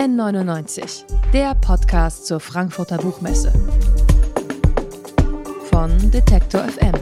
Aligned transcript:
N99, 0.00 1.04
der 1.30 1.54
Podcast 1.54 2.24
zur 2.24 2.40
Frankfurter 2.40 2.96
Buchmesse. 2.96 3.52
Von 5.70 6.10
Detektor 6.10 6.62
FM, 6.62 6.94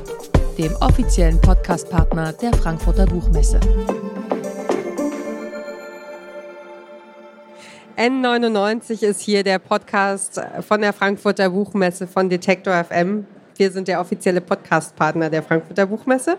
dem 0.59 0.75
offiziellen 0.81 1.41
Podcastpartner 1.41 2.33
der 2.33 2.53
Frankfurter 2.55 3.07
Buchmesse. 3.07 3.61
N99 7.97 9.05
ist 9.05 9.21
hier 9.21 9.45
der 9.45 9.61
Podcast 9.61 10.41
von 10.63 10.81
der 10.81 10.93
Frankfurter 10.93 11.51
Buchmesse 11.51 12.09
von 12.09 12.29
Detektor 12.29 12.83
FM. 12.83 13.29
Wir 13.55 13.71
sind 13.71 13.87
der 13.87 14.01
offizielle 14.01 14.41
Podcastpartner 14.41 15.31
der 15.31 15.45
Frankfurter 15.45 15.87
Buchmesse. 15.87 16.37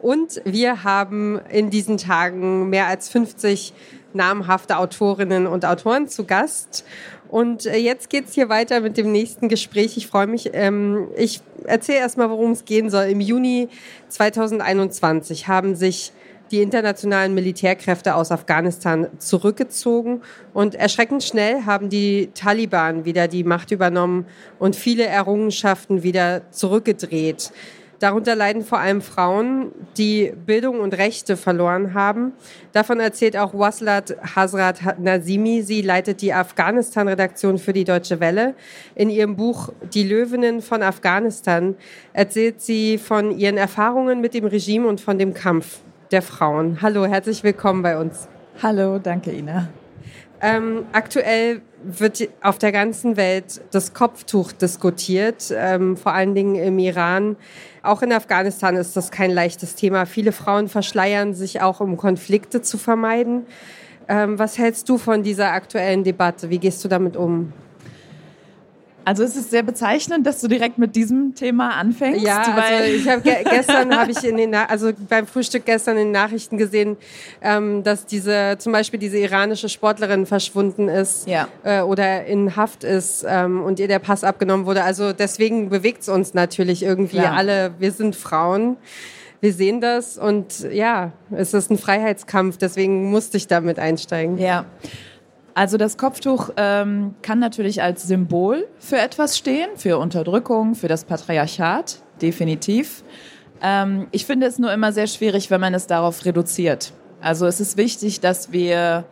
Und 0.00 0.42
wir 0.44 0.82
haben 0.82 1.40
in 1.50 1.70
diesen 1.70 1.98
Tagen 1.98 2.68
mehr 2.68 2.86
als 2.86 3.08
50 3.08 3.72
namhafte 4.14 4.78
Autorinnen 4.78 5.46
und 5.46 5.64
Autoren 5.64 6.08
zu 6.08 6.24
Gast. 6.24 6.84
Und 7.28 7.66
äh, 7.66 7.76
jetzt 7.76 8.10
geht's 8.10 8.34
hier 8.34 8.48
weiter 8.48 8.80
mit 8.80 8.96
dem 8.96 9.12
nächsten 9.12 9.48
Gespräch. 9.48 9.96
Ich 9.96 10.08
freue 10.08 10.26
mich. 10.26 10.50
Ähm, 10.52 11.08
ich 11.16 11.40
erzähle 11.64 11.98
erstmal, 11.98 12.30
worum 12.30 12.52
es 12.52 12.64
gehen 12.64 12.90
soll. 12.90 13.04
Im 13.04 13.20
Juni 13.20 13.68
2021 14.08 15.46
haben 15.46 15.76
sich 15.76 16.12
die 16.50 16.62
internationalen 16.62 17.32
Militärkräfte 17.34 18.14
aus 18.16 18.32
Afghanistan 18.32 19.06
zurückgezogen 19.18 20.22
und 20.52 20.74
erschreckend 20.74 21.22
schnell 21.22 21.64
haben 21.64 21.88
die 21.88 22.30
Taliban 22.34 23.04
wieder 23.04 23.28
die 23.28 23.44
Macht 23.44 23.70
übernommen 23.70 24.26
und 24.58 24.74
viele 24.74 25.06
Errungenschaften 25.06 26.02
wieder 26.02 26.50
zurückgedreht. 26.50 27.52
Darunter 28.00 28.34
leiden 28.34 28.64
vor 28.64 28.78
allem 28.78 29.02
Frauen, 29.02 29.72
die 29.98 30.32
Bildung 30.46 30.80
und 30.80 30.94
Rechte 30.94 31.36
verloren 31.36 31.92
haben. 31.92 32.32
Davon 32.72 32.98
erzählt 32.98 33.36
auch 33.36 33.52
Waslat 33.52 34.16
Hazrat 34.34 34.98
Nazimi. 34.98 35.60
Sie 35.60 35.82
leitet 35.82 36.22
die 36.22 36.32
Afghanistan-Redaktion 36.32 37.58
für 37.58 37.74
die 37.74 37.84
Deutsche 37.84 38.18
Welle. 38.18 38.54
In 38.94 39.10
ihrem 39.10 39.36
Buch 39.36 39.68
Die 39.92 40.04
Löwinnen 40.04 40.62
von 40.62 40.82
Afghanistan 40.82 41.76
erzählt 42.14 42.62
sie 42.62 42.96
von 42.96 43.38
ihren 43.38 43.58
Erfahrungen 43.58 44.22
mit 44.22 44.32
dem 44.32 44.46
Regime 44.46 44.88
und 44.88 45.02
von 45.02 45.18
dem 45.18 45.34
Kampf 45.34 45.80
der 46.10 46.22
Frauen. 46.22 46.80
Hallo, 46.80 47.04
herzlich 47.04 47.44
willkommen 47.44 47.82
bei 47.82 47.98
uns. 47.98 48.28
Hallo, 48.62 48.98
danke 48.98 49.30
Ina. 49.30 49.68
Ähm, 50.42 50.86
aktuell 50.92 51.60
wird 51.82 52.28
auf 52.42 52.58
der 52.58 52.72
ganzen 52.72 53.16
Welt 53.16 53.60
das 53.72 53.94
Kopftuch 53.94 54.52
diskutiert, 54.52 55.52
ähm, 55.54 55.96
vor 55.96 56.12
allen 56.12 56.34
Dingen 56.34 56.54
im 56.54 56.78
Iran. 56.78 57.36
Auch 57.82 58.02
in 58.02 58.12
Afghanistan 58.12 58.76
ist 58.76 58.96
das 58.96 59.10
kein 59.10 59.30
leichtes 59.30 59.74
Thema. 59.74 60.06
Viele 60.06 60.32
Frauen 60.32 60.68
verschleiern 60.68 61.34
sich 61.34 61.60
auch, 61.60 61.80
um 61.80 61.96
Konflikte 61.96 62.62
zu 62.62 62.78
vermeiden. 62.78 63.46
Ähm, 64.08 64.38
was 64.38 64.58
hältst 64.58 64.88
du 64.88 64.98
von 64.98 65.22
dieser 65.22 65.52
aktuellen 65.52 66.04
Debatte? 66.04 66.50
Wie 66.50 66.58
gehst 66.58 66.84
du 66.84 66.88
damit 66.88 67.16
um? 67.16 67.52
Also 69.04 69.22
es 69.22 69.36
ist 69.36 69.50
sehr 69.50 69.62
bezeichnend, 69.62 70.26
dass 70.26 70.40
du 70.40 70.48
direkt 70.48 70.78
mit 70.78 70.94
diesem 70.94 71.34
Thema 71.34 71.70
anfängst. 71.70 72.22
Ja, 72.24 72.42
also 72.42 72.84
ich 72.84 73.08
habe 73.08 73.22
ge 73.22 73.36
gestern 73.50 73.96
habe 73.96 74.10
ich 74.10 74.22
in 74.24 74.36
den 74.36 74.54
also 74.54 74.92
beim 75.08 75.26
Frühstück 75.26 75.64
gestern 75.64 75.96
in 75.96 76.04
den 76.04 76.12
Nachrichten 76.12 76.58
gesehen, 76.58 76.96
ähm, 77.42 77.82
dass 77.82 78.06
diese 78.06 78.56
zum 78.58 78.72
Beispiel 78.72 79.00
diese 79.00 79.18
iranische 79.18 79.68
Sportlerin 79.68 80.26
verschwunden 80.26 80.88
ist 80.88 81.26
ja. 81.26 81.48
äh, 81.64 81.80
oder 81.80 82.26
in 82.26 82.56
Haft 82.56 82.84
ist 82.84 83.24
ähm, 83.26 83.62
und 83.62 83.80
ihr 83.80 83.88
der 83.88 83.98
Pass 83.98 84.24
abgenommen 84.24 84.66
wurde. 84.66 84.82
Also 84.84 85.12
deswegen 85.12 85.70
bewegt 85.70 86.02
es 86.02 86.08
uns 86.08 86.34
natürlich 86.34 86.82
irgendwie 86.82 87.18
Klar. 87.18 87.36
alle. 87.36 87.72
Wir 87.78 87.92
sind 87.92 88.16
Frauen. 88.16 88.76
Wir 89.40 89.54
sehen 89.54 89.80
das 89.80 90.18
und 90.18 90.66
ja, 90.70 91.12
es 91.30 91.54
ist 91.54 91.70
ein 91.70 91.78
Freiheitskampf, 91.78 92.58
deswegen 92.58 93.10
musste 93.10 93.38
ich 93.38 93.46
damit 93.46 93.78
einsteigen. 93.78 94.36
Ja. 94.36 94.66
Also 95.54 95.76
das 95.76 95.96
Kopftuch 95.96 96.50
ähm, 96.56 97.14
kann 97.22 97.38
natürlich 97.38 97.82
als 97.82 98.04
Symbol 98.04 98.66
für 98.78 98.98
etwas 98.98 99.36
stehen, 99.36 99.70
für 99.76 99.98
Unterdrückung, 99.98 100.74
für 100.74 100.88
das 100.88 101.04
Patriarchat, 101.04 102.02
definitiv. 102.22 103.02
Ähm, 103.60 104.06
ich 104.10 104.26
finde 104.26 104.46
es 104.46 104.58
nur 104.58 104.72
immer 104.72 104.92
sehr 104.92 105.06
schwierig, 105.06 105.50
wenn 105.50 105.60
man 105.60 105.74
es 105.74 105.86
darauf 105.86 106.24
reduziert. 106.24 106.92
Also 107.20 107.46
es 107.46 107.60
ist 107.60 107.76
wichtig, 107.76 108.20
dass 108.20 108.52
wir 108.52 109.04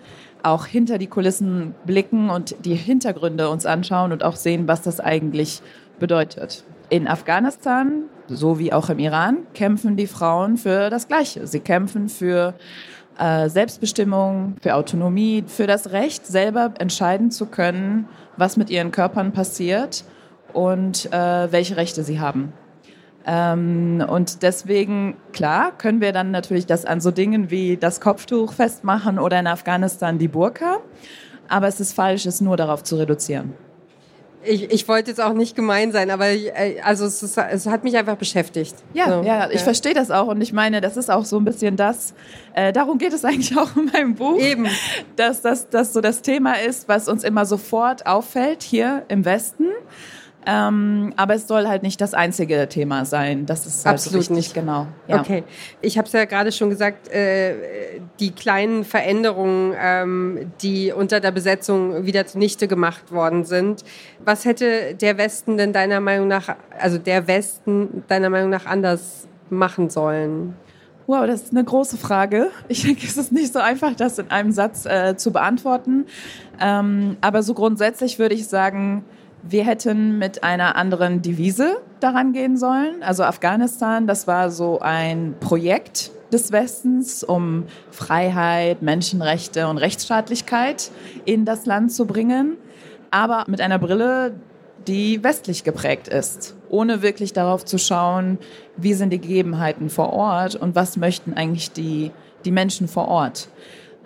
auch 0.43 0.67
hinter 0.67 0.99
die 0.99 1.09
Kulissen 1.09 1.75
blicken 1.85 2.31
und 2.31 2.55
die 2.65 2.75
Hintergründe 2.75 3.51
uns 3.51 3.67
anschauen 3.67 4.13
und 4.13 4.23
auch 4.23 4.37
sehen, 4.37 4.69
was 4.69 4.83
das 4.83 5.01
eigentlich 5.01 5.61
bedeutet. 5.99 6.65
In 6.91 7.09
Afghanistan, 7.09 8.05
so 8.29 8.59
wie 8.59 8.73
auch 8.73 8.89
im 8.89 8.99
Iran, 8.99 9.39
kämpfen 9.53 9.97
die 9.97 10.07
Frauen 10.07 10.57
für 10.57 10.91
das 10.91 11.09
Gleiche. 11.09 11.47
Sie 11.47 11.61
kämpfen 11.61 12.09
für 12.09 12.55
äh, 13.19 13.49
Selbstbestimmung, 13.49 14.57
für 14.61 14.75
Autonomie, 14.75 15.45
für 15.47 15.67
das 15.67 15.93
Recht, 15.93 16.27
selber 16.27 16.75
entscheiden 16.79 17.31
zu 17.31 17.47
können, 17.47 18.09
was 18.37 18.57
mit 18.57 18.71
ihren 18.71 18.91
Körpern 18.91 19.33
passiert 19.33 20.05
und 20.53 21.13
äh, 21.13 21.53
welche 21.53 21.77
Rechte 21.77 22.03
sie 22.03 22.21
haben. 22.21 22.53
Ähm, 23.27 24.05
und 24.09 24.43
deswegen, 24.43 25.17
klar, 25.33 25.73
können 25.77 26.01
wir 26.01 26.13
dann 26.13 26.31
natürlich 26.31 26.67
das 26.67 26.85
an 26.85 27.01
so 27.01 27.11
Dingen 27.11 27.51
wie 27.51 27.77
das 27.77 28.01
Kopftuch 28.01 28.53
festmachen 28.53 29.19
oder 29.19 29.39
in 29.39 29.47
Afghanistan 29.47 30.19
die 30.19 30.29
Burka. 30.29 30.79
Aber 31.49 31.67
es 31.67 31.81
ist 31.81 31.93
falsch, 31.93 32.27
es 32.27 32.41
nur 32.41 32.57
darauf 32.57 32.83
zu 32.83 32.97
reduzieren 32.97 33.55
ich, 34.45 34.71
ich 34.71 34.89
wollte 34.89 35.11
jetzt 35.11 35.21
auch 35.21 35.33
nicht 35.33 35.57
gemein 35.57 35.93
sein, 35.93 36.11
aber 36.11 36.31
ich, 36.31 36.49
äh, 36.49 36.81
also 36.83 37.07
es, 37.07 37.23
ist, 37.23 37.37
es 37.37 37.67
hat 37.67 37.85
mich 37.85 37.97
einfach 37.97 38.17
beschäftigt. 38.17 38.75
Ja, 38.95 39.07
so, 39.07 39.23
ja, 39.27 39.49
ich 39.49 39.57
ja. 39.57 39.65
verstehe 39.65 39.95
das 39.95 40.11
auch 40.11 40.29
und 40.29 40.41
ich 40.41 40.53
meine, 40.53 40.81
das 40.81 40.97
ist 40.97 41.11
auch 41.11 41.25
so 41.25 41.39
ein 41.39 41.45
bisschen 41.45 41.77
das, 41.77 42.15
äh, 42.55 42.73
darum 42.73 42.99
geht 42.99 43.13
es 43.13 43.25
eigentlich 43.25 43.57
auch 43.57 43.77
in 43.77 43.87
meinem 43.87 44.15
Buch. 44.15 44.39
Eben. 44.39 44.67
Dass 45.17 45.43
das 45.43 45.93
so 45.93 46.01
das 46.01 46.23
Thema 46.23 46.55
ist, 46.55 46.89
was 46.89 47.09
uns 47.09 47.25
immer 47.25 47.47
sofort 47.47 48.07
auffällt 48.07 48.63
hier 48.63 49.05
im 49.09 49.25
Westen. 49.25 49.67
Ähm, 50.47 51.13
aber 51.17 51.35
es 51.35 51.47
soll 51.47 51.67
halt 51.67 51.83
nicht 51.83 52.01
das 52.01 52.15
einzige 52.15 52.69
Thema 52.69 53.05
sein. 53.05 53.45
Das 53.45 53.67
ist 53.67 53.85
halt 53.85 53.95
absolut 53.95 54.25
so 54.25 54.35
nicht 54.35 54.55
genau. 54.55 54.87
Ja. 55.07 55.21
Okay, 55.21 55.45
ich 55.81 55.99
habe 55.99 56.07
es 56.07 56.13
ja 56.13 56.25
gerade 56.25 56.53
schon 56.53 56.71
gesagt. 56.71 57.09
Äh, 57.09 58.01
die 58.21 58.31
kleinen 58.31 58.85
Veränderungen, 58.85 59.75
ähm, 59.79 60.53
die 60.63 60.93
unter 60.93 61.21
der 61.21 61.31
Besetzung 61.31 62.07
wieder 62.07 62.27
zunichte 62.27 62.69
gemacht 62.69 63.13
worden 63.13 63.45
sind. 63.45 63.85
Was 64.25 64.45
hätte 64.45 64.95
der 64.95 65.19
Westen 65.19 65.57
denn 65.57 65.73
deiner 65.73 66.01
Meinung 66.01 66.29
nach, 66.29 66.57
also 66.79 66.99
der 66.99 67.27
Westen 67.27 68.05
deiner 68.09 68.31
Meinung 68.31 68.51
nach 68.51 68.67
anders 68.67 69.29
machen 69.51 69.91
sollen? 69.91 70.55
Wow, 71.07 71.27
das 71.27 71.45
ist 71.45 71.53
eine 71.53 71.65
große 71.65 71.97
Frage. 71.97 72.51
Ich 72.69 72.83
denke, 72.83 73.07
es 73.07 73.17
ist 73.17 73.33
nicht 73.33 73.53
so 73.53 73.61
einfach, 73.61 73.95
das 73.95 74.19
in 74.19 74.31
einem 74.31 74.53
Satz 74.53 74.85
äh, 74.85 75.17
zu 75.17 75.33
beantworten. 75.33 76.05
Ähm, 76.61 77.17
aber 77.23 77.43
so 77.43 77.55
grundsätzlich 77.55 78.19
würde 78.19 78.35
ich 78.35 78.47
sagen, 78.47 79.05
wir 79.43 79.65
hätten 79.65 80.19
mit 80.19 80.43
einer 80.45 80.77
anderen 80.77 81.23
Devise 81.23 81.79
daran 82.01 82.33
gehen 82.33 82.57
sollen. 82.57 83.03
Also 83.03 83.25
Afghanistan, 83.25 84.07
das 84.07 84.27
war 84.27 84.51
so 84.51 84.81
ein 84.81 85.35
Projekt 85.41 86.11
des 86.33 86.53
Westens, 86.53 87.25
um 87.25 87.65
Freiheit, 87.91 88.83
Menschenrechte 88.83 89.69
und 89.69 89.79
Rechtsstaatlichkeit 89.79 90.91
in 91.25 91.45
das 91.45 91.67
Land 91.67 91.93
zu 91.93 92.07
bringen, 92.07 92.57
aber 93.11 93.45
mit 93.47 93.61
einer 93.61 93.79
Brille, 93.79 94.35
die 94.87 95.23
westlich 95.25 95.65
geprägt 95.65 96.09
ist, 96.09 96.55
ohne 96.69 97.03
wirklich 97.03 97.33
darauf 97.33 97.65
zu 97.65 97.79
schauen, 97.79 98.39
wie 98.77 98.95
sind 98.95 99.11
die 99.11 99.21
Gegebenheiten 99.21 99.91
vor 99.91 100.13
Ort 100.13 100.55
und 100.55 100.75
was 100.75 100.97
möchten 100.97 101.35
eigentlich 101.35 101.73
die, 101.73 102.11
die 102.45 102.51
Menschen 102.51 102.89
vor 102.89 103.09
Ort. 103.09 103.49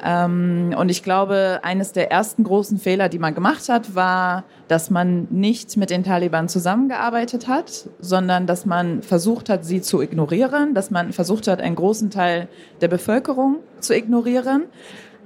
Ähm, 0.05 0.75
und 0.77 0.89
ich 0.89 1.03
glaube, 1.03 1.61
eines 1.63 1.93
der 1.93 2.11
ersten 2.11 2.45
großen 2.45 2.79
Fehler, 2.79 3.09
die 3.09 3.19
man 3.19 3.35
gemacht 3.35 3.69
hat, 3.69 3.95
war, 3.95 4.45
dass 4.69 4.91
man 4.91 5.29
nicht 5.31 5.77
mit 5.77 5.91
den 5.91 6.03
Taliban 6.03 6.49
zusammengearbeitet 6.49 7.47
hat, 7.47 7.89
sondern 8.01 8.47
dass 8.47 8.67
man 8.67 9.03
versucht 9.03 9.49
hat, 9.49 9.65
sie 9.65 9.81
zu 9.81 10.01
ignorieren, 10.03 10.75
dass 10.75 10.91
man 10.91 11.13
versucht 11.13 11.47
hat, 11.47 11.61
einen 11.61 11.77
großen 11.77 12.11
Teil 12.11 12.49
der 12.81 12.89
Bevölkerung 12.89 13.59
zu 13.79 13.95
ignorieren 13.95 14.65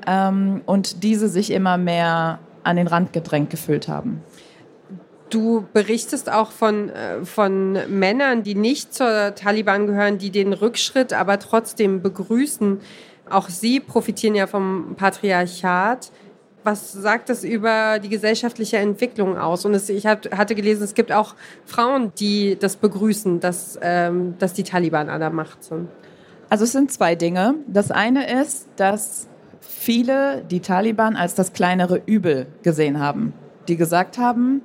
ähm, 0.06 0.62
und 0.66 1.02
diese 1.02 1.28
sich 1.28 1.50
immer 1.52 1.78
mehr 1.78 2.38
an 2.62 2.76
den 2.76 2.86
Rand 2.86 3.12
gedrängt 3.12 3.50
gefühlt 3.50 3.88
haben. 3.88 4.22
Du 5.30 5.66
berichtest 5.72 6.30
auch 6.30 6.52
von, 6.52 6.88
äh, 6.90 7.24
von 7.24 7.78
Männern, 7.88 8.42
die 8.42 8.54
nicht 8.54 8.94
zur 8.94 9.34
Taliban 9.34 9.86
gehören, 9.86 10.18
die 10.18 10.30
den 10.30 10.52
Rückschritt 10.52 11.12
aber 11.12 11.38
trotzdem 11.38 12.00
begrüßen. 12.00 12.80
Auch 13.28 13.48
sie 13.48 13.80
profitieren 13.80 14.34
ja 14.34 14.46
vom 14.46 14.94
Patriarchat. 14.96 16.10
Was 16.62 16.92
sagt 16.92 17.28
das 17.28 17.44
über 17.44 17.98
die 17.98 18.08
gesellschaftliche 18.08 18.78
Entwicklung 18.78 19.38
aus? 19.38 19.64
Und 19.64 19.74
es, 19.74 19.88
ich 19.88 20.06
hab, 20.06 20.36
hatte 20.36 20.54
gelesen, 20.54 20.82
es 20.82 20.94
gibt 20.94 21.12
auch 21.12 21.34
Frauen, 21.64 22.12
die 22.18 22.56
das 22.58 22.76
begrüßen, 22.76 23.40
dass, 23.40 23.78
ähm, 23.82 24.34
dass 24.38 24.52
die 24.52 24.64
Taliban 24.64 25.08
an 25.08 25.20
der 25.20 25.30
Macht 25.30 25.64
sind. 25.64 25.88
Also 26.48 26.64
es 26.64 26.72
sind 26.72 26.92
zwei 26.92 27.14
Dinge. 27.14 27.54
Das 27.66 27.90
eine 27.90 28.40
ist, 28.40 28.68
dass 28.76 29.28
viele 29.60 30.44
die 30.44 30.60
Taliban 30.60 31.16
als 31.16 31.34
das 31.34 31.52
kleinere 31.52 32.00
Übel 32.06 32.46
gesehen 32.62 33.00
haben. 33.00 33.32
Die 33.68 33.76
gesagt 33.76 34.18
haben, 34.18 34.62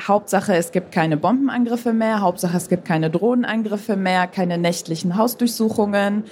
Hauptsache, 0.00 0.54
es 0.56 0.72
gibt 0.72 0.90
keine 0.90 1.16
Bombenangriffe 1.16 1.92
mehr, 1.92 2.20
Hauptsache, 2.20 2.56
es 2.56 2.68
gibt 2.68 2.84
keine 2.84 3.10
Drohnenangriffe 3.10 3.96
mehr, 3.96 4.26
keine 4.26 4.58
nächtlichen 4.58 5.16
Hausdurchsuchungen 5.16 6.24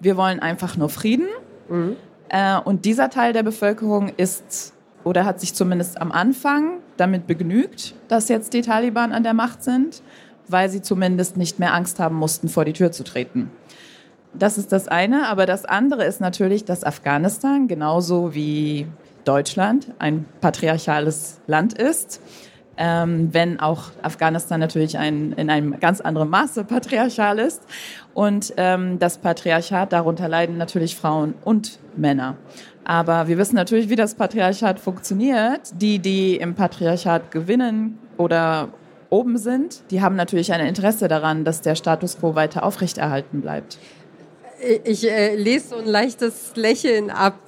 wir 0.00 0.16
wollen 0.16 0.40
einfach 0.40 0.76
nur 0.76 0.88
Frieden. 0.88 1.26
Mhm. 1.68 1.96
Und 2.64 2.84
dieser 2.84 3.10
Teil 3.10 3.32
der 3.32 3.42
Bevölkerung 3.42 4.12
ist 4.16 4.72
oder 5.02 5.24
hat 5.24 5.40
sich 5.40 5.54
zumindest 5.54 6.00
am 6.00 6.12
Anfang 6.12 6.78
damit 6.96 7.26
begnügt, 7.26 7.94
dass 8.08 8.28
jetzt 8.28 8.52
die 8.52 8.60
Taliban 8.60 9.12
an 9.12 9.22
der 9.22 9.34
Macht 9.34 9.64
sind, 9.64 10.02
weil 10.46 10.68
sie 10.68 10.82
zumindest 10.82 11.36
nicht 11.36 11.58
mehr 11.58 11.74
Angst 11.74 11.98
haben 11.98 12.16
mussten, 12.16 12.48
vor 12.48 12.64
die 12.64 12.72
Tür 12.72 12.92
zu 12.92 13.02
treten. 13.02 13.50
Das 14.32 14.58
ist 14.58 14.70
das 14.70 14.86
eine, 14.86 15.26
aber 15.28 15.46
das 15.46 15.64
andere 15.64 16.04
ist 16.04 16.20
natürlich, 16.20 16.64
dass 16.64 16.84
Afghanistan 16.84 17.66
genauso 17.66 18.34
wie 18.34 18.86
Deutschland 19.24 19.88
ein 19.98 20.24
patriarchales 20.40 21.40
Land 21.46 21.76
ist. 21.76 22.20
Ähm, 22.82 23.28
wenn 23.32 23.60
auch 23.60 23.90
Afghanistan 24.00 24.58
natürlich 24.58 24.96
ein, 24.96 25.32
in 25.32 25.50
einem 25.50 25.78
ganz 25.78 26.00
anderen 26.00 26.30
Maße 26.30 26.64
patriarchal 26.64 27.38
ist. 27.38 27.62
Und 28.14 28.54
ähm, 28.56 28.98
das 28.98 29.18
Patriarchat, 29.18 29.92
darunter 29.92 30.28
leiden 30.28 30.56
natürlich 30.56 30.96
Frauen 30.96 31.34
und 31.44 31.78
Männer. 31.94 32.36
Aber 32.84 33.28
wir 33.28 33.36
wissen 33.36 33.54
natürlich, 33.54 33.90
wie 33.90 33.96
das 33.96 34.14
Patriarchat 34.14 34.80
funktioniert. 34.80 35.60
Die, 35.74 35.98
die 35.98 36.36
im 36.36 36.54
Patriarchat 36.54 37.30
gewinnen 37.30 37.98
oder 38.16 38.70
oben 39.10 39.36
sind, 39.36 39.82
die 39.90 40.00
haben 40.00 40.16
natürlich 40.16 40.52
ein 40.52 40.64
Interesse 40.64 41.06
daran, 41.06 41.44
dass 41.44 41.60
der 41.60 41.74
Status 41.74 42.18
quo 42.18 42.34
weiter 42.34 42.62
aufrechterhalten 42.62 43.42
bleibt. 43.42 43.78
Ich 44.84 45.08
äh, 45.08 45.36
lese 45.36 45.68
so 45.68 45.76
ein 45.76 45.86
leichtes 45.86 46.52
Lächeln 46.54 47.10
ab 47.10 47.38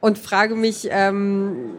und 0.00 0.18
frage 0.18 0.54
mich, 0.54 0.88
ähm, 0.90 1.70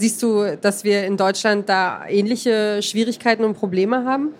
siehst 0.00 0.22
du, 0.22 0.56
dass 0.56 0.82
wir 0.82 1.04
in 1.04 1.16
Deutschland 1.16 1.68
da 1.68 2.06
ähnliche 2.08 2.82
Schwierigkeiten 2.82 3.44
und 3.44 3.54
Probleme 3.54 4.04
haben? 4.04 4.30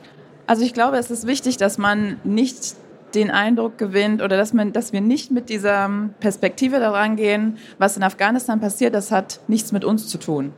Also 0.47 0.65
ich 0.65 0.73
glaube, 0.73 0.97
es 0.97 1.11
ist 1.11 1.27
wichtig, 1.27 1.59
dass 1.59 1.77
man 1.77 2.19
nicht 2.25 2.75
den 3.15 3.31
Eindruck 3.31 3.77
gewinnt 3.77 4.23
oder 4.23 4.37
dass, 4.37 4.53
man, 4.53 4.73
dass 4.73 4.93
wir 4.93 5.01
nicht 5.01 5.31
mit 5.31 5.49
dieser 5.49 5.91
Perspektive 6.21 6.81
daran 6.81 7.17
gehen, 7.17 7.59
was 7.79 7.97
in 7.97 8.03
Afghanistan 8.03 8.61
passiert, 8.61 8.95
das 8.95 9.13
hat 9.13 9.41
nichts 9.49 9.71
mit 9.71 9.85
uns 9.85 10.09
zu 10.09 10.19
tun. 10.19 10.53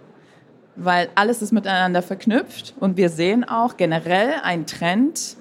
Weil 0.76 1.08
alles 1.14 1.42
ist 1.42 1.52
miteinander 1.52 2.02
verknüpft 2.02 2.74
und 2.78 2.96
wir 2.96 3.08
sehen 3.08 3.44
auch 3.44 3.76
generell 3.76 4.34
einen 4.42 4.66
Trend 4.66 5.36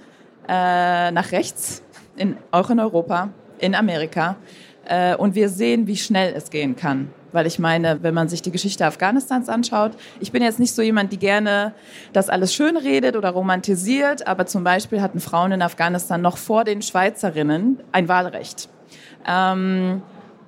äh, 0.48 1.12
nach 1.12 1.32
rechts 1.32 1.84
in, 2.16 2.36
auch 2.50 2.70
in 2.70 2.80
Europa, 2.80 3.30
in 3.60 3.76
Amerika. 3.76 4.38
Äh, 4.86 5.16
und 5.16 5.36
wir 5.36 5.50
sehen, 5.50 5.86
wie 5.86 5.98
schnell 5.98 6.34
es 6.36 6.50
gehen 6.50 6.76
kann. 6.76 7.10
Weil 7.32 7.48
ich 7.48 7.60
meine, 7.60 8.04
wenn 8.04 8.14
man 8.14 8.30
sich 8.30 8.42
die 8.42 8.52
Geschichte 8.52 8.86
Afghanistans 8.86 9.50
anschaut, 9.50 9.92
ich 10.20 10.32
bin 10.32 10.44
jetzt 10.44 10.60
nicht 10.60 10.74
so 10.74 10.82
jemand, 10.82 11.12
die 11.12 11.20
gerne 11.20 11.74
das 12.14 12.30
alles 12.30 12.54
schön 12.54 12.78
redet 12.78 13.16
oder 13.16 13.30
romantisiert, 13.30 14.28
aber 14.28 14.46
zum 14.46 14.64
Beispiel 14.64 15.02
hatten 15.02 15.20
Frauen 15.20 15.52
in 15.52 15.62
Afghanistan 15.62 16.22
noch 16.22 16.38
vor 16.38 16.64
den 16.64 16.82
Schweizerinnen 16.82 17.80
ein 17.92 18.08
Wahlrecht. 18.08 18.70
Ähm, 19.28 20.02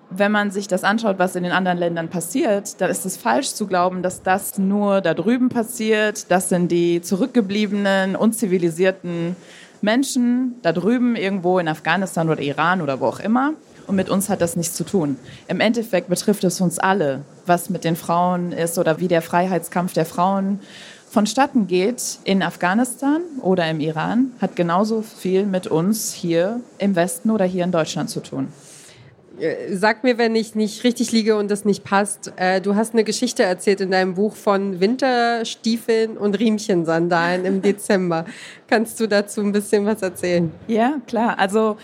wenn 0.09 0.31
man 0.31 0.51
sich 0.51 0.67
das 0.67 0.83
anschaut, 0.83 1.17
was 1.17 1.35
in 1.35 1.43
den 1.43 1.51
anderen 1.51 1.77
Ländern 1.77 2.09
passiert, 2.09 2.79
dann 2.81 2.89
ist 2.89 3.05
es 3.05 3.17
falsch 3.17 3.53
zu 3.53 3.67
glauben, 3.67 4.03
dass 4.03 4.21
das 4.21 4.57
nur 4.57 5.01
da 5.01 5.13
drüben 5.13 5.49
passiert. 5.49 6.29
Das 6.29 6.49
sind 6.49 6.71
die 6.71 7.01
zurückgebliebenen, 7.01 8.15
unzivilisierten 8.15 9.35
Menschen 9.81 10.55
da 10.61 10.71
drüben 10.71 11.15
irgendwo 11.15 11.59
in 11.59 11.67
Afghanistan 11.67 12.29
oder 12.29 12.41
Iran 12.41 12.81
oder 12.81 12.99
wo 12.99 13.07
auch 13.07 13.19
immer. 13.19 13.53
Und 13.87 13.95
mit 13.95 14.09
uns 14.09 14.29
hat 14.29 14.41
das 14.41 14.55
nichts 14.55 14.75
zu 14.75 14.83
tun. 14.83 15.17
Im 15.47 15.59
Endeffekt 15.59 16.09
betrifft 16.09 16.43
es 16.43 16.61
uns 16.61 16.79
alle, 16.79 17.21
was 17.45 17.69
mit 17.69 17.83
den 17.83 17.95
Frauen 17.95 18.51
ist 18.51 18.77
oder 18.77 18.99
wie 18.99 19.07
der 19.07 19.21
Freiheitskampf 19.21 19.93
der 19.93 20.05
Frauen 20.05 20.59
vonstatten 21.09 21.67
geht 21.67 22.17
in 22.23 22.41
Afghanistan 22.41 23.21
oder 23.41 23.69
im 23.69 23.79
Iran, 23.79 24.31
hat 24.41 24.55
genauso 24.55 25.03
viel 25.03 25.45
mit 25.45 25.67
uns 25.67 26.11
hier 26.11 26.59
im 26.79 26.95
Westen 26.95 27.29
oder 27.29 27.45
hier 27.45 27.63
in 27.63 27.71
Deutschland 27.71 28.09
zu 28.09 28.19
tun. 28.19 28.47
Äh, 29.39 29.75
sag 29.75 30.03
mir, 30.03 30.17
wenn 30.17 30.35
ich 30.35 30.55
nicht 30.55 30.83
richtig 30.83 31.11
liege 31.11 31.35
und 31.37 31.49
das 31.49 31.65
nicht 31.65 31.83
passt. 31.83 32.33
Äh, 32.35 32.61
du 32.61 32.75
hast 32.75 32.93
eine 32.93 33.03
Geschichte 33.03 33.43
erzählt 33.43 33.81
in 33.81 33.91
deinem 33.91 34.15
Buch 34.15 34.35
von 34.35 34.79
Winterstiefeln 34.79 36.17
und 36.17 36.39
Riemchensandalen 36.39 37.45
im 37.45 37.61
Dezember. 37.63 38.25
Kannst 38.67 38.99
du 38.99 39.07
dazu 39.07 39.41
ein 39.41 39.51
bisschen 39.51 39.85
was 39.85 40.01
erzählen? 40.01 40.51
Ja, 40.67 40.95
klar. 41.07 41.37
Also 41.37 41.77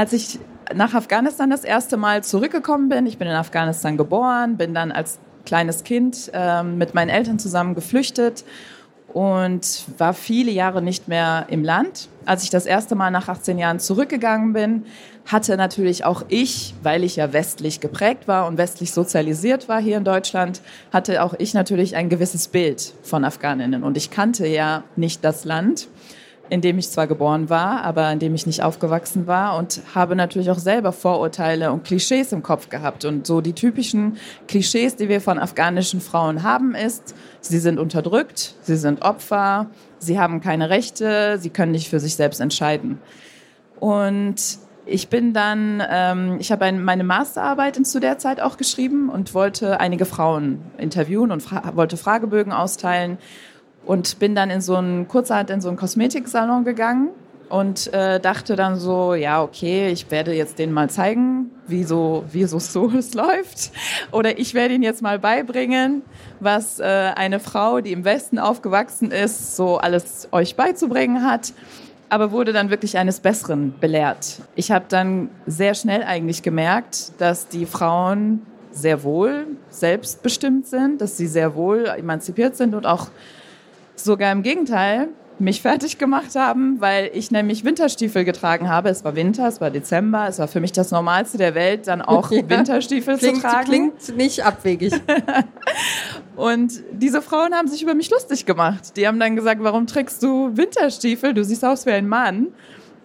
als 0.00 0.14
ich 0.14 0.38
nach 0.74 0.94
Afghanistan 0.94 1.50
das 1.50 1.62
erste 1.62 1.98
Mal 1.98 2.24
zurückgekommen 2.24 2.88
bin, 2.88 3.04
ich 3.04 3.18
bin 3.18 3.28
in 3.28 3.34
Afghanistan 3.34 3.98
geboren, 3.98 4.56
bin 4.56 4.72
dann 4.72 4.92
als 4.92 5.18
kleines 5.44 5.84
Kind 5.84 6.30
äh, 6.32 6.62
mit 6.62 6.94
meinen 6.94 7.10
Eltern 7.10 7.38
zusammen 7.38 7.74
geflüchtet 7.74 8.44
und 9.12 9.84
war 9.98 10.14
viele 10.14 10.52
Jahre 10.52 10.80
nicht 10.80 11.06
mehr 11.06 11.44
im 11.50 11.64
Land. 11.64 12.08
Als 12.24 12.44
ich 12.44 12.48
das 12.48 12.64
erste 12.64 12.94
Mal 12.94 13.10
nach 13.10 13.28
18 13.28 13.58
Jahren 13.58 13.78
zurückgegangen 13.78 14.54
bin, 14.54 14.86
hatte 15.26 15.58
natürlich 15.58 16.06
auch 16.06 16.24
ich, 16.28 16.72
weil 16.82 17.04
ich 17.04 17.16
ja 17.16 17.34
westlich 17.34 17.80
geprägt 17.80 18.26
war 18.26 18.46
und 18.46 18.56
westlich 18.56 18.92
sozialisiert 18.92 19.68
war 19.68 19.82
hier 19.82 19.98
in 19.98 20.04
Deutschland, 20.04 20.62
hatte 20.94 21.22
auch 21.22 21.34
ich 21.36 21.52
natürlich 21.52 21.94
ein 21.94 22.08
gewisses 22.08 22.48
Bild 22.48 22.94
von 23.02 23.22
Afghaninnen. 23.22 23.84
Und 23.84 23.98
ich 23.98 24.10
kannte 24.10 24.46
ja 24.46 24.82
nicht 24.96 25.22
das 25.26 25.44
Land 25.44 25.88
in 26.50 26.60
dem 26.60 26.78
ich 26.78 26.90
zwar 26.90 27.06
geboren 27.06 27.48
war, 27.48 27.84
aber 27.84 28.10
in 28.12 28.18
dem 28.18 28.34
ich 28.34 28.44
nicht 28.44 28.62
aufgewachsen 28.62 29.28
war 29.28 29.56
und 29.56 29.80
habe 29.94 30.16
natürlich 30.16 30.50
auch 30.50 30.58
selber 30.58 30.92
Vorurteile 30.92 31.72
und 31.72 31.84
Klischees 31.84 32.32
im 32.32 32.42
Kopf 32.42 32.68
gehabt. 32.68 33.04
Und 33.04 33.26
so 33.26 33.40
die 33.40 33.52
typischen 33.52 34.16
Klischees, 34.48 34.96
die 34.96 35.08
wir 35.08 35.20
von 35.20 35.38
afghanischen 35.38 36.00
Frauen 36.00 36.42
haben, 36.42 36.74
ist, 36.74 37.14
sie 37.40 37.60
sind 37.60 37.78
unterdrückt, 37.78 38.56
sie 38.62 38.76
sind 38.76 39.02
Opfer, 39.02 39.70
sie 39.98 40.18
haben 40.18 40.40
keine 40.40 40.70
Rechte, 40.70 41.38
sie 41.38 41.50
können 41.50 41.72
nicht 41.72 41.88
für 41.88 42.00
sich 42.00 42.16
selbst 42.16 42.40
entscheiden. 42.40 42.98
Und 43.78 44.58
ich 44.86 45.08
bin 45.08 45.32
dann, 45.32 45.82
ähm, 45.88 46.36
ich 46.40 46.50
habe 46.50 46.72
meine 46.72 47.04
Masterarbeit 47.04 47.86
zu 47.86 48.00
der 48.00 48.18
Zeit 48.18 48.40
auch 48.40 48.56
geschrieben 48.56 49.08
und 49.08 49.34
wollte 49.34 49.78
einige 49.78 50.04
Frauen 50.04 50.62
interviewen 50.78 51.30
und 51.30 51.42
fra 51.42 51.76
wollte 51.76 51.96
Fragebögen 51.96 52.52
austeilen 52.52 53.18
und 53.84 54.18
bin 54.18 54.34
dann 54.34 54.50
in 54.50 54.60
so 54.60 54.76
einen, 54.76 55.08
kurzerhand 55.08 55.50
in 55.50 55.60
so 55.60 55.68
einen 55.68 55.76
Kosmetiksalon 55.76 56.64
gegangen 56.64 57.10
und 57.50 57.92
äh, 57.92 58.20
dachte 58.20 58.54
dann 58.54 58.76
so, 58.76 59.14
ja, 59.14 59.42
okay, 59.42 59.88
ich 59.88 60.10
werde 60.10 60.32
jetzt 60.32 60.58
denen 60.58 60.72
mal 60.72 60.88
zeigen, 60.88 61.50
wie 61.66 61.82
so, 61.82 62.24
wie 62.30 62.44
so, 62.44 62.58
so 62.58 62.88
es 62.90 63.12
läuft. 63.14 63.72
Oder 64.12 64.38
ich 64.38 64.54
werde 64.54 64.74
ihnen 64.74 64.84
jetzt 64.84 65.02
mal 65.02 65.18
beibringen, 65.18 66.02
was 66.38 66.78
äh, 66.78 66.84
eine 66.84 67.40
Frau, 67.40 67.80
die 67.80 67.92
im 67.92 68.04
Westen 68.04 68.38
aufgewachsen 68.38 69.10
ist, 69.10 69.56
so 69.56 69.78
alles 69.78 70.28
euch 70.30 70.54
beizubringen 70.56 71.24
hat. 71.24 71.52
Aber 72.08 72.32
wurde 72.32 72.52
dann 72.52 72.70
wirklich 72.70 72.98
eines 72.98 73.20
Besseren 73.20 73.74
belehrt. 73.80 74.40
Ich 74.54 74.70
habe 74.70 74.86
dann 74.88 75.28
sehr 75.46 75.74
schnell 75.74 76.02
eigentlich 76.02 76.42
gemerkt, 76.42 77.12
dass 77.18 77.48
die 77.48 77.66
Frauen 77.66 78.42
sehr 78.72 79.02
wohl 79.02 79.46
selbstbestimmt 79.70 80.66
sind, 80.66 81.00
dass 81.00 81.16
sie 81.16 81.26
sehr 81.26 81.54
wohl 81.54 81.86
emanzipiert 81.86 82.56
sind 82.56 82.74
und 82.74 82.86
auch 82.86 83.08
Sogar 84.04 84.32
im 84.32 84.42
Gegenteil, 84.42 85.08
mich 85.40 85.62
fertig 85.62 85.98
gemacht 85.98 86.34
haben, 86.34 86.80
weil 86.80 87.10
ich 87.14 87.30
nämlich 87.30 87.64
Winterstiefel 87.64 88.24
getragen 88.24 88.68
habe. 88.68 88.90
Es 88.90 89.04
war 89.04 89.16
Winter, 89.16 89.48
es 89.48 89.60
war 89.60 89.70
Dezember, 89.70 90.28
es 90.28 90.38
war 90.38 90.48
für 90.48 90.60
mich 90.60 90.72
das 90.72 90.90
Normalste 90.90 91.38
der 91.38 91.54
Welt, 91.54 91.88
dann 91.88 92.02
auch 92.02 92.30
ja, 92.30 92.48
Winterstiefel 92.48 93.16
klingt, 93.16 93.36
zu 93.36 93.42
tragen. 93.42 93.64
Klingt 93.64 94.16
nicht 94.16 94.44
abwegig. 94.44 94.92
und 96.36 96.82
diese 96.92 97.22
Frauen 97.22 97.54
haben 97.54 97.68
sich 97.68 97.82
über 97.82 97.94
mich 97.94 98.10
lustig 98.10 98.44
gemacht. 98.46 98.96
Die 98.96 99.06
haben 99.06 99.18
dann 99.18 99.34
gesagt, 99.34 99.62
warum 99.62 99.86
trägst 99.86 100.22
du 100.22 100.56
Winterstiefel? 100.56 101.32
Du 101.32 101.42
siehst 101.42 101.64
aus 101.64 101.86
wie 101.86 101.92
ein 101.92 102.08
Mann. 102.08 102.48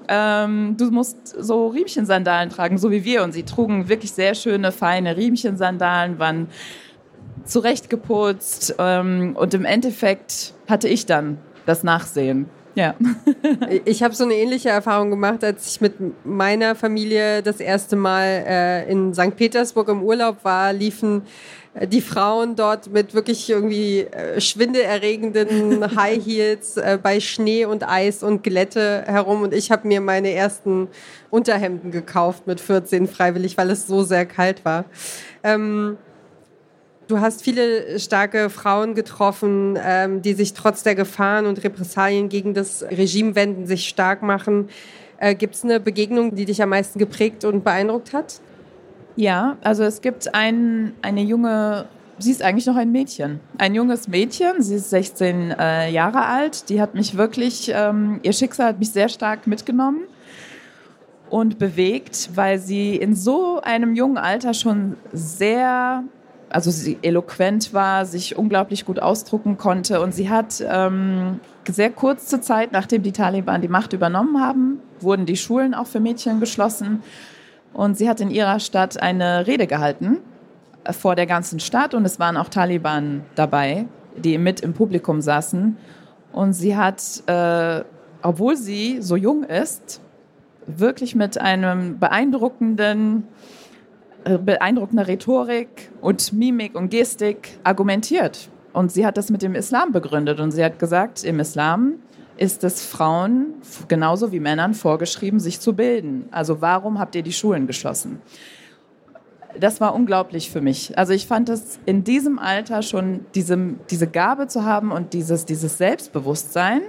Ähm, 0.07 0.75
du 0.77 0.91
musst 0.91 1.27
so 1.27 1.67
Riemchensandalen 1.67 2.49
tragen, 2.49 2.77
so 2.77 2.91
wie 2.91 3.03
wir. 3.03 3.23
Und 3.23 3.31
sie 3.31 3.43
trugen 3.43 3.87
wirklich 3.87 4.11
sehr 4.11 4.35
schöne, 4.35 4.71
feine 4.71 5.17
Riemchensandalen, 5.17 6.19
waren 6.19 6.47
zurechtgeputzt 7.45 8.75
ähm, 8.79 9.35
und 9.37 9.53
im 9.53 9.65
Endeffekt 9.65 10.53
hatte 10.67 10.87
ich 10.87 11.05
dann 11.05 11.37
das 11.65 11.83
Nachsehen. 11.83 12.49
Ja. 12.75 12.93
ich 13.85 14.03
habe 14.03 14.13
so 14.13 14.25
eine 14.25 14.35
ähnliche 14.35 14.69
Erfahrung 14.69 15.09
gemacht, 15.09 15.43
als 15.43 15.71
ich 15.71 15.81
mit 15.81 16.25
meiner 16.25 16.75
Familie 16.75 17.41
das 17.41 17.59
erste 17.59 17.95
Mal 17.95 18.43
äh, 18.45 18.91
in 18.91 19.13
St. 19.13 19.35
Petersburg 19.35 19.87
im 19.87 20.03
Urlaub 20.03 20.43
war, 20.43 20.73
liefen 20.73 21.21
äh, 21.73 21.87
die 21.87 22.01
Frauen 22.01 22.57
dort 22.57 22.91
mit 22.91 23.13
wirklich 23.13 23.49
irgendwie 23.49 24.01
äh, 24.01 24.41
schwindelerregenden 24.41 25.95
High 25.95 26.23
Heels 26.23 26.75
äh, 26.75 26.99
bei 27.01 27.21
Schnee 27.21 27.63
und 27.63 27.87
Eis 27.87 28.23
und 28.23 28.43
Glätte 28.43 29.03
herum 29.07 29.43
und 29.43 29.53
ich 29.53 29.71
habe 29.71 29.87
mir 29.87 30.01
meine 30.01 30.31
ersten 30.31 30.89
Unterhemden 31.29 31.91
gekauft 31.91 32.45
mit 32.45 32.59
14 32.59 33.07
freiwillig, 33.07 33.57
weil 33.57 33.69
es 33.71 33.87
so 33.87 34.03
sehr 34.03 34.25
kalt 34.25 34.65
war. 34.65 34.83
Ähm, 35.43 35.97
Du 37.07 37.19
hast 37.19 37.43
viele 37.43 38.00
starke 38.00 38.50
Frauen 38.50 38.95
getroffen, 38.95 39.77
ähm, 39.79 40.24
die 40.24 40.33
sich 40.33 40.53
trotz 40.53 40.81
der 40.81 40.95
Gefahren 40.95 41.45
und 41.45 41.63
Repressalien 41.63 42.29
gegen 42.29 42.55
das 42.55 42.83
Regime 42.83 43.35
wenden, 43.35 43.67
sich 43.67 43.88
stark 43.88 44.24
machen. 44.24 44.69
Äh, 45.19 45.35
gibt 45.35 45.53
es 45.53 45.63
eine 45.63 45.79
Begegnung, 45.79 46.33
die 46.33 46.45
dich 46.45 46.63
am 46.63 46.69
meisten 46.69 46.97
geprägt 46.97 47.45
und 47.45 47.63
beeindruckt 47.63 48.12
hat? 48.13 48.41
Ja, 49.15 49.57
also 49.62 49.83
es 49.83 50.01
gibt 50.01 50.33
ein, 50.33 50.93
eine 51.03 51.21
junge, 51.21 51.85
sie 52.17 52.31
ist 52.31 52.41
eigentlich 52.41 52.65
noch 52.65 52.75
ein 52.75 52.91
Mädchen, 52.91 53.39
ein 53.59 53.75
junges 53.75 54.07
Mädchen, 54.07 54.62
sie 54.62 54.75
ist 54.75 54.89
16 54.89 55.51
äh, 55.51 55.91
Jahre 55.91 56.25
alt, 56.25 56.69
die 56.69 56.81
hat 56.81 56.95
mich 56.95 57.15
wirklich, 57.15 57.71
ähm, 57.74 58.19
ihr 58.24 58.33
Schicksal 58.33 58.69
hat 58.69 58.79
mich 58.79 58.91
sehr 58.91 59.09
stark 59.09 59.45
mitgenommen 59.45 60.01
und 61.29 61.59
bewegt, 61.59 62.31
weil 62.33 62.57
sie 62.59 62.95
in 62.95 63.15
so 63.15 63.62
einem 63.62 63.93
jungen 63.93 64.17
Alter 64.17 64.53
schon 64.53 64.97
sehr 65.13 66.03
also 66.55 66.71
sie 66.71 66.97
eloquent 67.01 67.74
war, 67.74 68.05
sich 68.05 68.38
unglaublich 68.38 68.85
gut 68.85 69.01
ausdrucken 69.01 69.57
konnte. 69.57 70.00
Und 70.00 70.13
sie 70.13 70.29
hat 70.29 70.63
ähm, 70.65 71.41
sehr 71.67 71.89
kurze 71.89 72.39
Zeit, 72.39 72.71
nachdem 72.71 73.03
die 73.03 73.12
Taliban 73.12 73.62
die 73.62 73.67
Macht 73.67 73.91
übernommen 73.91 74.41
haben, 74.41 74.79
wurden 75.01 75.25
die 75.25 75.35
Schulen 75.35 75.74
auch 75.74 75.85
für 75.85 76.00
Mädchen 76.00 76.39
geschlossen. 76.39 77.03
Und 77.74 77.97
sie 77.97 78.07
hat 78.07 78.21
in 78.21 78.31
ihrer 78.31 78.62
Stadt 78.62 79.01
eine 79.01 79.45
Rede 79.47 79.67
gehalten 79.67 80.19
äh, 80.85 80.93
vor 80.93 81.15
der 81.15 81.25
ganzen 81.25 81.59
Stadt. 81.59 81.93
Und 81.93 82.05
es 82.05 82.19
waren 82.19 82.38
auch 82.38 82.47
Taliban 82.47 83.25
dabei, 83.35 83.85
die 84.15 84.38
mit 84.38 84.62
im 84.62 84.74
Publikum 84.74 85.19
saßen. 85.19 85.75
Und 86.31 86.53
sie 86.53 86.77
hat, 86.77 87.21
äh, 87.27 87.83
obwohl 88.21 88.55
sie 88.55 89.01
so 89.01 89.17
jung 89.17 89.43
ist, 89.43 90.00
wirklich 90.67 91.15
mit 91.15 91.38
einem 91.38 92.00
beeindruckenden 92.00 93.27
beeindruckender 94.25 95.08
Rhetorik 95.08 95.91
und 96.01 96.34
Mimik 96.34 96.75
und 96.75 96.89
Gestik 96.89 97.60
argumentiert. 97.63 98.50
Und 98.74 98.91
sie 98.91 99.05
hat 99.05 99.17
das 99.17 99.29
mit 99.29 99.41
dem 99.41 99.55
Islam 99.55 99.91
begründet. 99.91 100.39
Und 100.39 100.51
sie 100.51 100.63
hat 100.63 100.79
gesagt, 100.79 101.24
im 101.24 101.39
Islam 101.39 101.94
ist 102.38 102.63
es 102.63 102.86
Frauen 102.86 103.53
genauso 103.88 104.32
wie 104.32 104.39
Männern 104.39 104.74
vorgeschrieben, 104.74 105.39
sich 105.39 105.60
zu 105.60 105.74
bilden. 105.74 106.27
Also 106.32 106.62
warum 106.62 107.00
habt 107.00 107.15
ihr 107.15 107.24
die 107.24 107.32
Schulen 107.32 107.67
geschlossen? 107.67 108.22
Das 109.58 109.79
war 109.79 109.96
unglaublich 109.96 110.51
für 110.51 110.60
mich. 110.60 110.98
Also 110.98 111.13
ich 111.13 111.27
fand 111.27 111.48
es 111.48 111.79
in 111.86 112.03
diesem 112.03 112.39
Alter 112.39 112.82
schon 112.82 113.25
diese, 113.36 113.58
diese 113.89 114.08
Gabe 114.08 114.48
zu 114.48 114.65
haben 114.65 114.91
und 114.91 115.13
dieses, 115.13 115.46
dieses 115.46 115.77
Selbstbewusstsein 115.77 116.82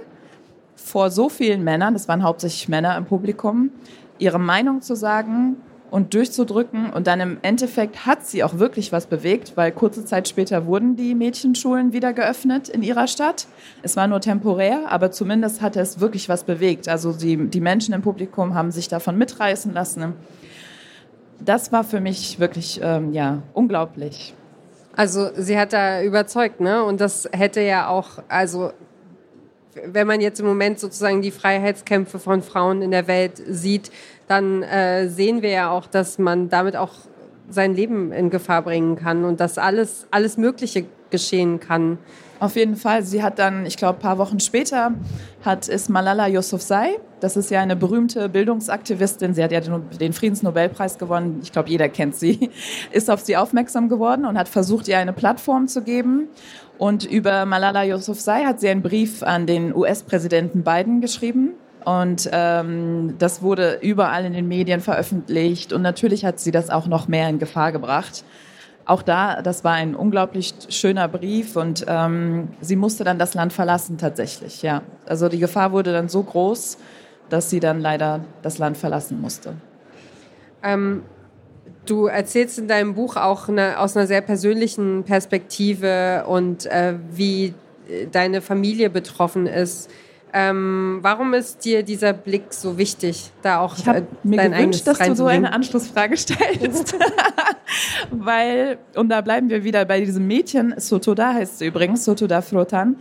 vor 0.75 1.09
so 1.09 1.29
vielen 1.29 1.63
Männern, 1.63 1.93
das 1.93 2.07
waren 2.09 2.23
hauptsächlich 2.23 2.67
Männer 2.67 2.97
im 2.97 3.05
Publikum, 3.05 3.71
ihre 4.19 4.39
Meinung 4.39 4.81
zu 4.81 4.95
sagen 4.95 5.57
und 5.91 6.13
durchzudrücken. 6.13 6.91
Und 6.91 7.07
dann 7.07 7.19
im 7.19 7.37
Endeffekt 7.41 8.05
hat 8.05 8.25
sie 8.25 8.43
auch 8.43 8.59
wirklich 8.59 8.91
was 8.91 9.07
bewegt, 9.07 9.53
weil 9.55 9.71
kurze 9.71 10.05
Zeit 10.05 10.27
später 10.27 10.65
wurden 10.65 10.95
die 10.95 11.15
Mädchenschulen 11.15 11.93
wieder 11.93 12.13
geöffnet 12.13 12.69
in 12.69 12.83
ihrer 12.83 13.07
Stadt. 13.07 13.47
Es 13.83 13.95
war 13.95 14.07
nur 14.07 14.21
temporär, 14.21 14.91
aber 14.91 15.11
zumindest 15.11 15.61
hatte 15.61 15.79
es 15.79 15.99
wirklich 15.99 16.29
was 16.29 16.43
bewegt. 16.43 16.87
Also 16.89 17.13
die, 17.13 17.47
die 17.49 17.61
Menschen 17.61 17.93
im 17.93 18.01
Publikum 18.01 18.53
haben 18.53 18.71
sich 18.71 18.87
davon 18.87 19.17
mitreißen 19.17 19.73
lassen. 19.73 20.13
Das 21.39 21.71
war 21.71 21.83
für 21.83 22.01
mich 22.01 22.39
wirklich 22.39 22.79
ähm, 22.83 23.13
ja, 23.13 23.43
unglaublich. 23.53 24.33
Also 24.95 25.29
sie 25.35 25.59
hat 25.59 25.73
da 25.73 26.01
überzeugt, 26.01 26.59
ne? 26.59 26.83
Und 26.83 26.99
das 26.99 27.29
hätte 27.31 27.61
ja 27.61 27.87
auch, 27.87 28.23
also 28.29 28.71
wenn 29.85 30.07
man 30.07 30.21
jetzt 30.21 30.39
im 30.39 30.45
Moment 30.45 30.79
sozusagen 30.79 31.21
die 31.21 31.31
Freiheitskämpfe 31.31 32.19
von 32.19 32.41
Frauen 32.41 32.81
in 32.81 32.91
der 32.91 33.07
Welt 33.07 33.41
sieht, 33.47 33.91
dann 34.27 34.63
äh, 34.63 35.07
sehen 35.09 35.41
wir 35.41 35.49
ja 35.49 35.69
auch, 35.71 35.87
dass 35.87 36.19
man 36.19 36.49
damit 36.49 36.75
auch 36.75 36.93
sein 37.49 37.75
Leben 37.75 38.11
in 38.11 38.29
Gefahr 38.29 38.61
bringen 38.61 38.97
kann 38.97 39.23
und 39.23 39.39
dass 39.39 39.57
alles, 39.57 40.07
alles 40.11 40.37
Mögliche 40.37 40.85
geschehen 41.09 41.59
kann. 41.59 41.97
Auf 42.39 42.55
jeden 42.55 42.75
Fall. 42.75 43.03
Sie 43.03 43.23
hat 43.23 43.39
dann, 43.39 43.65
ich 43.65 43.77
glaube, 43.77 43.97
ein 43.97 44.01
paar 44.01 44.17
Wochen 44.19 44.39
später 44.39 44.91
hat 45.43 45.67
ist 45.67 45.89
Malala 45.89 46.27
Yousafzai. 46.27 46.99
Das 47.19 47.35
ist 47.35 47.49
ja 47.49 47.61
eine 47.61 47.75
berühmte 47.75 48.29
Bildungsaktivistin. 48.29 49.33
Sie 49.33 49.43
hat 49.43 49.51
ja 49.51 49.59
den 49.59 50.13
Friedensnobelpreis 50.13 50.99
gewonnen. 50.99 51.39
Ich 51.41 51.51
glaube, 51.51 51.69
jeder 51.69 51.89
kennt 51.89 52.15
sie. 52.15 52.51
Ist 52.91 53.09
auf 53.09 53.21
sie 53.21 53.37
aufmerksam 53.37 53.89
geworden 53.89 54.25
und 54.25 54.37
hat 54.37 54.47
versucht, 54.47 54.87
ihr 54.87 54.99
eine 54.99 55.13
Plattform 55.13 55.67
zu 55.67 55.81
geben. 55.81 56.27
Und 56.77 57.05
über 57.05 57.45
Malala 57.45 57.83
Yousafzai 57.83 58.43
hat 58.43 58.59
sie 58.59 58.69
einen 58.69 58.83
Brief 58.83 59.23
an 59.23 59.47
den 59.47 59.75
US-Präsidenten 59.75 60.63
Biden 60.63 61.01
geschrieben. 61.01 61.53
Und 61.85 62.29
ähm, 62.31 63.15
das 63.17 63.41
wurde 63.41 63.79
überall 63.81 64.25
in 64.25 64.33
den 64.33 64.47
Medien 64.47 64.81
veröffentlicht. 64.81 65.73
Und 65.73 65.81
natürlich 65.81 66.23
hat 66.23 66.39
sie 66.39 66.51
das 66.51 66.69
auch 66.69 66.85
noch 66.85 67.07
mehr 67.07 67.29
in 67.29 67.39
Gefahr 67.39 67.71
gebracht. 67.71 68.23
Auch 68.87 69.01
da, 69.01 69.41
das 69.41 69.65
war 69.65 69.73
ein 69.73 69.95
unglaublich 69.95 70.53
schöner 70.69 71.09
Brief 71.09 71.57
und 71.57 71.85
ähm, 71.89 72.47
sie 72.61 72.77
musste 72.77 73.03
dann 73.03 73.19
das 73.19 73.33
Land 73.33 73.51
verlassen 73.51 73.97
tatsächlich. 73.97 74.61
Ja, 74.61 74.81
also 75.05 75.27
die 75.27 75.39
Gefahr 75.39 75.73
wurde 75.73 75.91
dann 75.91 76.07
so 76.07 76.23
groß, 76.23 76.77
dass 77.29 77.49
sie 77.49 77.59
dann 77.59 77.81
leider 77.81 78.21
das 78.43 78.59
Land 78.59 78.77
verlassen 78.77 79.19
musste. 79.19 79.55
Ähm, 80.63 81.03
du 81.85 82.05
erzählst 82.05 82.59
in 82.59 82.69
deinem 82.69 82.95
Buch 82.95 83.17
auch 83.17 83.49
eine, 83.49 83.77
aus 83.77 83.97
einer 83.97 84.07
sehr 84.07 84.21
persönlichen 84.21 85.03
Perspektive 85.03 86.23
und 86.25 86.65
äh, 86.67 86.93
wie 87.11 87.53
äh, 87.89 88.07
deine 88.09 88.41
Familie 88.41 88.89
betroffen 88.89 89.47
ist. 89.47 89.89
Ähm, 90.33 90.99
warum 91.01 91.33
ist 91.33 91.63
dir 91.63 91.83
dieser 91.83 92.13
Blick 92.13 92.53
so 92.53 92.77
wichtig, 92.77 93.31
da 93.41 93.59
auch 93.59 93.77
ich 93.77 93.87
äh, 93.87 94.03
mir 94.23 94.49
gewünscht, 94.49 94.85
dass 94.85 94.99
du 94.99 95.15
so 95.15 95.25
eine 95.25 95.53
Anschlussfrage 95.53 96.17
stellst, 96.17 96.95
weil 98.11 98.77
und 98.95 99.09
da 99.09 99.21
bleiben 99.21 99.49
wir 99.49 99.63
wieder 99.63 99.85
bei 99.85 100.01
diesem 100.01 100.27
Mädchen 100.27 100.73
Sotoda 100.77 101.33
heißt 101.33 101.59
sie 101.59 101.67
übrigens 101.67 102.05
Sotoda 102.05 102.41
Frotan, 102.41 102.97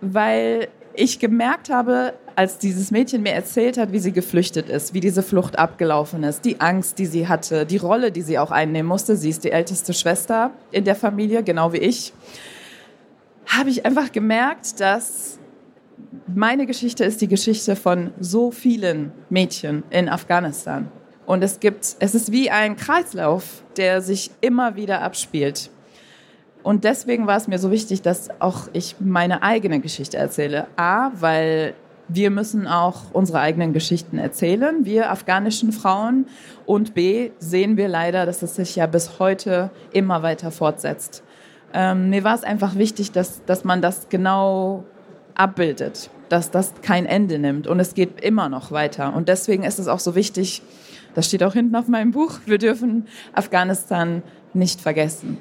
weil 0.00 0.68
ich 0.94 1.18
gemerkt 1.18 1.70
habe, 1.70 2.14
als 2.34 2.58
dieses 2.58 2.90
Mädchen 2.90 3.22
mir 3.22 3.32
erzählt 3.32 3.78
hat, 3.78 3.92
wie 3.92 3.98
sie 3.98 4.12
geflüchtet 4.12 4.68
ist, 4.68 4.94
wie 4.94 5.00
diese 5.00 5.22
Flucht 5.22 5.58
abgelaufen 5.58 6.24
ist, 6.24 6.44
die 6.44 6.60
Angst, 6.60 6.98
die 6.98 7.06
sie 7.06 7.28
hatte, 7.28 7.66
die 7.66 7.76
Rolle, 7.76 8.12
die 8.12 8.22
sie 8.22 8.38
auch 8.38 8.50
einnehmen 8.50 8.88
musste. 8.88 9.16
Sie 9.16 9.30
ist 9.30 9.44
die 9.44 9.50
älteste 9.50 9.94
Schwester 9.94 10.50
in 10.70 10.84
der 10.84 10.94
Familie, 10.94 11.42
genau 11.42 11.72
wie 11.72 11.78
ich. 11.78 12.12
Habe 13.46 13.70
ich 13.70 13.86
einfach 13.86 14.12
gemerkt, 14.12 14.80
dass 14.80 15.38
meine 16.26 16.66
Geschichte 16.66 17.04
ist 17.04 17.20
die 17.20 17.28
Geschichte 17.28 17.76
von 17.76 18.12
so 18.20 18.50
vielen 18.50 19.12
Mädchen 19.30 19.82
in 19.90 20.08
Afghanistan. 20.08 20.90
Und 21.28 21.44
es 21.44 21.60
gibt, 21.60 21.96
es 21.98 22.14
ist 22.14 22.32
wie 22.32 22.50
ein 22.50 22.76
Kreislauf, 22.76 23.62
der 23.76 24.00
sich 24.00 24.30
immer 24.40 24.76
wieder 24.76 25.02
abspielt. 25.02 25.68
Und 26.62 26.84
deswegen 26.84 27.26
war 27.26 27.36
es 27.36 27.46
mir 27.48 27.58
so 27.58 27.70
wichtig, 27.70 28.00
dass 28.00 28.30
auch 28.40 28.62
ich 28.72 28.96
meine 28.98 29.42
eigene 29.42 29.80
Geschichte 29.80 30.16
erzähle. 30.16 30.68
A, 30.76 31.10
weil 31.20 31.74
wir 32.08 32.30
müssen 32.30 32.66
auch 32.66 33.12
unsere 33.12 33.40
eigenen 33.40 33.74
Geschichten 33.74 34.16
erzählen, 34.16 34.86
wir 34.86 35.10
afghanischen 35.10 35.72
Frauen. 35.72 36.28
Und 36.64 36.94
B, 36.94 37.32
sehen 37.38 37.76
wir 37.76 37.88
leider, 37.88 38.24
dass 38.24 38.40
es 38.40 38.56
sich 38.56 38.76
ja 38.76 38.86
bis 38.86 39.18
heute 39.18 39.70
immer 39.92 40.22
weiter 40.22 40.50
fortsetzt. 40.50 41.22
Ähm, 41.74 42.08
mir 42.08 42.24
war 42.24 42.36
es 42.36 42.42
einfach 42.42 42.76
wichtig, 42.76 43.12
dass, 43.12 43.44
dass 43.44 43.64
man 43.64 43.82
das 43.82 44.08
genau 44.08 44.84
abbildet, 45.38 46.10
dass 46.28 46.50
das 46.50 46.74
kein 46.82 47.06
Ende 47.06 47.38
nimmt 47.38 47.66
und 47.66 47.80
es 47.80 47.94
geht 47.94 48.20
immer 48.20 48.48
noch 48.50 48.70
weiter. 48.70 49.14
Und 49.14 49.28
deswegen 49.28 49.62
ist 49.62 49.78
es 49.78 49.88
auch 49.88 50.00
so 50.00 50.14
wichtig, 50.14 50.62
das 51.14 51.26
steht 51.26 51.42
auch 51.42 51.54
hinten 51.54 51.74
auf 51.74 51.88
meinem 51.88 52.10
Buch, 52.10 52.40
wir 52.44 52.58
dürfen 52.58 53.06
Afghanistan 53.32 54.22
nicht 54.52 54.80
vergessen. 54.80 55.38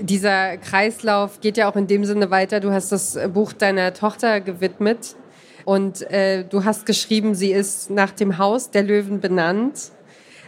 Dieser 0.00 0.56
Kreislauf 0.56 1.40
geht 1.40 1.56
ja 1.56 1.70
auch 1.70 1.76
in 1.76 1.86
dem 1.86 2.04
Sinne 2.04 2.30
weiter. 2.30 2.60
Du 2.60 2.72
hast 2.72 2.92
das 2.92 3.18
Buch 3.32 3.52
deiner 3.52 3.92
Tochter 3.94 4.40
gewidmet 4.40 5.16
und 5.64 6.02
äh, 6.10 6.44
du 6.44 6.64
hast 6.64 6.86
geschrieben, 6.86 7.34
sie 7.34 7.52
ist 7.52 7.90
nach 7.90 8.12
dem 8.12 8.38
Haus 8.38 8.70
der 8.70 8.84
Löwen 8.84 9.20
benannt, 9.20 9.90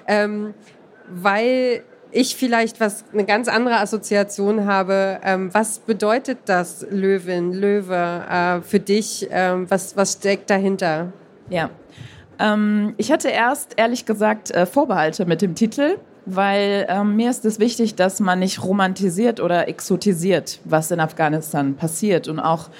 ähm, 0.06 0.54
weil 1.08 1.82
ich 2.12 2.36
vielleicht 2.36 2.80
was 2.80 3.04
eine 3.12 3.24
ganz 3.24 3.48
andere 3.48 3.78
Assoziation 3.78 4.66
habe. 4.66 5.20
Ähm, 5.22 5.52
was 5.52 5.78
bedeutet 5.78 6.38
das 6.46 6.86
Löwin, 6.90 7.52
Löwe 7.52 8.24
äh, 8.28 8.62
für 8.62 8.80
dich? 8.80 9.28
Ähm, 9.30 9.70
was, 9.70 9.96
was 9.96 10.14
steckt 10.14 10.50
dahinter? 10.50 11.12
Ja, 11.48 11.70
ähm, 12.38 12.94
ich 12.96 13.12
hatte 13.12 13.28
erst 13.28 13.74
ehrlich 13.76 14.06
gesagt 14.06 14.50
äh, 14.50 14.66
Vorbehalte 14.66 15.26
mit 15.26 15.42
dem 15.42 15.54
Titel, 15.54 15.98
weil 16.26 16.86
ähm, 16.88 17.16
mir 17.16 17.30
ist 17.30 17.44
es 17.44 17.58
wichtig, 17.58 17.94
dass 17.94 18.20
man 18.20 18.38
nicht 18.38 18.62
romantisiert 18.62 19.40
oder 19.40 19.68
exotisiert, 19.68 20.60
was 20.64 20.90
in 20.90 21.00
Afghanistan 21.00 21.74
passiert 21.74 22.28
und 22.28 22.40
auch 22.40 22.70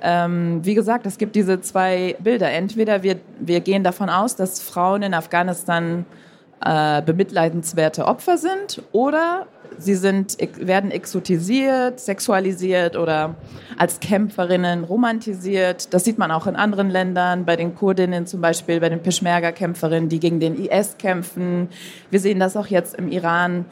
ähm, 0.00 0.60
wie 0.62 0.74
gesagt, 0.74 1.06
es 1.06 1.18
gibt 1.18 1.34
diese 1.34 1.60
zwei 1.60 2.14
Bilder. 2.20 2.52
Entweder 2.52 3.02
wir, 3.02 3.16
wir 3.40 3.58
gehen 3.60 3.82
davon 3.82 4.08
aus, 4.08 4.36
dass 4.36 4.60
Frauen 4.60 5.02
in 5.02 5.12
Afghanistan 5.12 6.04
äh, 6.64 7.02
bemitleidenswerte 7.02 8.06
Opfer 8.06 8.38
sind 8.38 8.82
oder 8.92 9.46
sie 9.78 9.94
sind, 9.94 10.36
werden 10.58 10.90
exotisiert, 10.90 12.00
sexualisiert 12.00 12.96
oder 12.96 13.36
als 13.76 14.00
Kämpferinnen 14.00 14.84
romantisiert. 14.84 15.92
Das 15.94 16.04
sieht 16.04 16.18
man 16.18 16.30
auch 16.30 16.46
in 16.46 16.56
anderen 16.56 16.90
Ländern, 16.90 17.44
bei 17.44 17.56
den 17.56 17.74
Kurdinnen 17.74 18.26
zum 18.26 18.40
Beispiel, 18.40 18.80
bei 18.80 18.88
den 18.88 19.02
Peschmerga-Kämpferinnen, 19.02 20.08
die 20.08 20.20
gegen 20.20 20.40
den 20.40 20.56
IS 20.56 20.96
kämpfen. 20.98 21.68
Wir 22.10 22.20
sehen 22.20 22.40
das 22.40 22.56
auch 22.56 22.66
jetzt 22.66 22.96
im 22.96 23.08
Iran. 23.08 23.66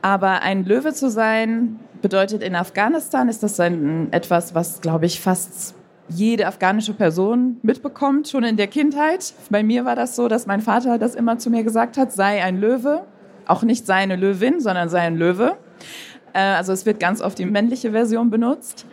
Aber 0.00 0.42
ein 0.42 0.64
Löwe 0.64 0.92
zu 0.94 1.10
sein, 1.10 1.78
bedeutet 2.00 2.42
in 2.42 2.56
Afghanistan, 2.56 3.28
ist 3.28 3.42
das 3.42 3.60
ein, 3.60 4.12
etwas, 4.12 4.54
was, 4.54 4.80
glaube 4.80 5.06
ich, 5.06 5.20
fast 5.20 5.74
jede 6.14 6.46
afghanische 6.46 6.94
Person 6.94 7.58
mitbekommt, 7.62 8.28
schon 8.28 8.44
in 8.44 8.56
der 8.56 8.66
Kindheit. 8.66 9.34
Bei 9.50 9.62
mir 9.62 9.84
war 9.84 9.96
das 9.96 10.16
so, 10.16 10.28
dass 10.28 10.46
mein 10.46 10.60
Vater 10.60 10.98
das 10.98 11.14
immer 11.14 11.38
zu 11.38 11.50
mir 11.50 11.62
gesagt 11.64 11.96
hat, 11.96 12.12
sei 12.12 12.42
ein 12.42 12.60
Löwe. 12.60 13.02
Auch 13.46 13.62
nicht 13.62 13.86
sei 13.86 13.96
eine 13.96 14.16
Löwin, 14.16 14.60
sondern 14.60 14.88
sei 14.88 15.00
ein 15.00 15.16
Löwe. 15.16 15.56
Äh, 16.32 16.40
also 16.40 16.72
es 16.72 16.86
wird 16.86 17.00
ganz 17.00 17.20
oft 17.20 17.38
die 17.38 17.46
männliche 17.46 17.92
Version 17.92 18.30
benutzt. 18.30 18.86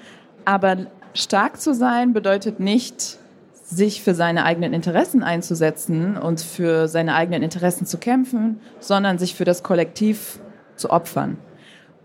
Aber 0.46 0.78
stark 1.14 1.60
zu 1.60 1.74
sein 1.74 2.14
bedeutet 2.14 2.60
nicht, 2.60 3.18
sich 3.64 4.02
für 4.02 4.16
seine 4.16 4.46
eigenen 4.46 4.74
Interessen 4.74 5.22
einzusetzen 5.22 6.18
und 6.18 6.42
für 6.42 6.88
seine 6.88 7.14
eigenen 7.14 7.44
Interessen 7.44 7.86
zu 7.86 8.00
kämpfen, 8.00 8.60
sondern 8.80 9.20
sich 9.20 9.36
für 9.36 9.46
das 9.46 9.62
Kollektiv 9.62 10.40
zu 10.76 10.90
opfern. 10.90 11.38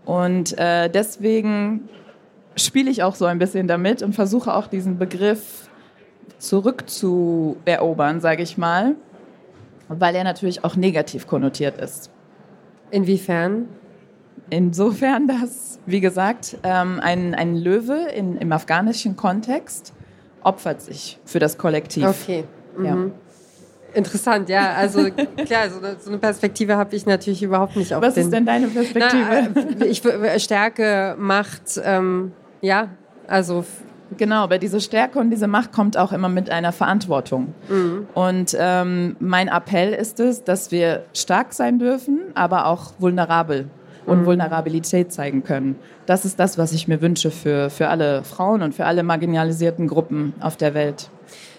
Und 0.05 0.57
äh, 0.59 0.89
deswegen 0.89 1.89
spiele 2.55 2.89
ich 2.89 3.03
auch 3.03 3.15
so 3.15 3.25
ein 3.25 3.39
bisschen 3.39 3.67
damit 3.67 4.01
und 4.01 4.13
versuche 4.13 4.53
auch 4.53 4.67
diesen 4.67 4.97
Begriff 4.97 5.69
zurückzuerobern, 6.37 8.21
sage 8.21 8.43
ich 8.43 8.57
mal, 8.57 8.95
weil 9.87 10.15
er 10.15 10.23
natürlich 10.23 10.63
auch 10.63 10.75
negativ 10.75 11.27
konnotiert 11.27 11.79
ist. 11.79 12.09
Inwiefern? 12.91 13.67
Insofern, 14.49 15.27
dass, 15.27 15.79
wie 15.85 16.01
gesagt, 16.01 16.57
ähm, 16.63 16.99
ein, 17.01 17.33
ein 17.33 17.55
Löwe 17.55 18.07
in, 18.15 18.37
im 18.37 18.51
afghanischen 18.51 19.15
Kontext 19.15 19.93
opfert 20.43 20.81
sich 20.81 21.19
für 21.25 21.39
das 21.39 21.57
Kollektiv. 21.57 22.05
Okay. 22.05 22.43
Mhm. 22.77 22.85
Ja. 22.85 22.97
Interessant, 23.95 24.49
ja. 24.49 24.73
Also 24.73 25.09
klar, 25.09 25.69
so 25.69 25.79
eine, 25.79 25.95
so 25.99 26.09
eine 26.09 26.19
Perspektive 26.19 26.75
habe 26.75 26.95
ich 26.95 27.05
natürlich 27.05 27.41
überhaupt 27.41 27.77
nicht 27.77 27.93
auf 27.93 28.03
Was 28.03 28.15
den, 28.15 28.25
ist 28.25 28.33
denn 28.33 28.45
deine 28.45 28.67
Perspektive? 28.67 29.49
Na, 29.79 29.85
äh, 29.85 29.87
ich, 29.87 30.03
Stärke, 30.43 31.15
Macht, 31.17 31.81
ähm, 31.81 32.33
ja, 32.65 32.89
also 33.27 33.63
Genau, 34.17 34.43
aber 34.43 34.59
diese 34.59 34.79
Stärke 34.81 35.19
und 35.19 35.31
diese 35.31 35.47
Macht 35.47 35.71
kommt 35.71 35.97
auch 35.97 36.11
immer 36.11 36.29
mit 36.29 36.49
einer 36.49 36.71
Verantwortung. 36.71 37.53
Mhm. 37.67 38.07
Und 38.13 38.55
ähm, 38.57 39.15
mein 39.19 39.47
Appell 39.47 39.93
ist 39.93 40.19
es, 40.19 40.43
dass 40.43 40.71
wir 40.71 41.05
stark 41.13 41.53
sein 41.53 41.79
dürfen, 41.79 42.19
aber 42.35 42.67
auch 42.67 42.93
vulnerabel 42.99 43.67
und 44.05 44.21
mhm. 44.21 44.25
Vulnerabilität 44.25 45.11
zeigen 45.11 45.43
können. 45.43 45.75
Das 46.05 46.23
ist 46.23 46.39
das, 46.39 46.57
was 46.57 46.71
ich 46.71 46.87
mir 46.87 47.01
wünsche 47.01 47.31
für, 47.31 47.71
für 47.71 47.87
alle 47.87 48.23
Frauen 48.23 48.61
und 48.61 48.75
für 48.75 48.85
alle 48.85 49.01
marginalisierten 49.01 49.87
Gruppen 49.87 50.33
auf 50.39 50.55
der 50.55 50.75
Welt. 50.75 51.09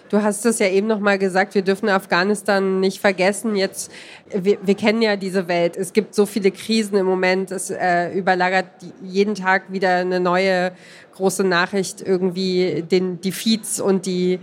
Du 0.09 0.21
hast 0.23 0.45
es 0.45 0.59
ja 0.59 0.67
eben 0.67 0.87
noch 0.87 0.99
mal 0.99 1.17
gesagt, 1.17 1.53
wir 1.53 1.61
dürfen 1.61 1.89
Afghanistan 1.89 2.79
nicht 2.79 2.99
vergessen. 2.99 3.57
Jetzt, 3.57 3.91
wir, 4.33 4.57
wir 4.61 4.75
kennen 4.75 5.01
ja 5.01 5.17
diese 5.17 5.49
Welt. 5.49 5.75
Es 5.75 5.91
gibt 5.91 6.15
so 6.15 6.25
viele 6.25 6.51
Krisen 6.51 6.97
im 6.97 7.05
Moment. 7.05 7.51
Es 7.51 7.69
äh, 7.69 8.13
überlagert 8.13 8.67
jeden 9.03 9.35
Tag 9.35 9.71
wieder 9.71 9.97
eine 9.97 10.21
neue 10.21 10.71
große 11.15 11.43
Nachricht, 11.43 12.01
irgendwie 12.01 12.85
den, 12.89 13.19
die 13.19 13.33
Feeds 13.33 13.81
und 13.81 14.05
die 14.05 14.39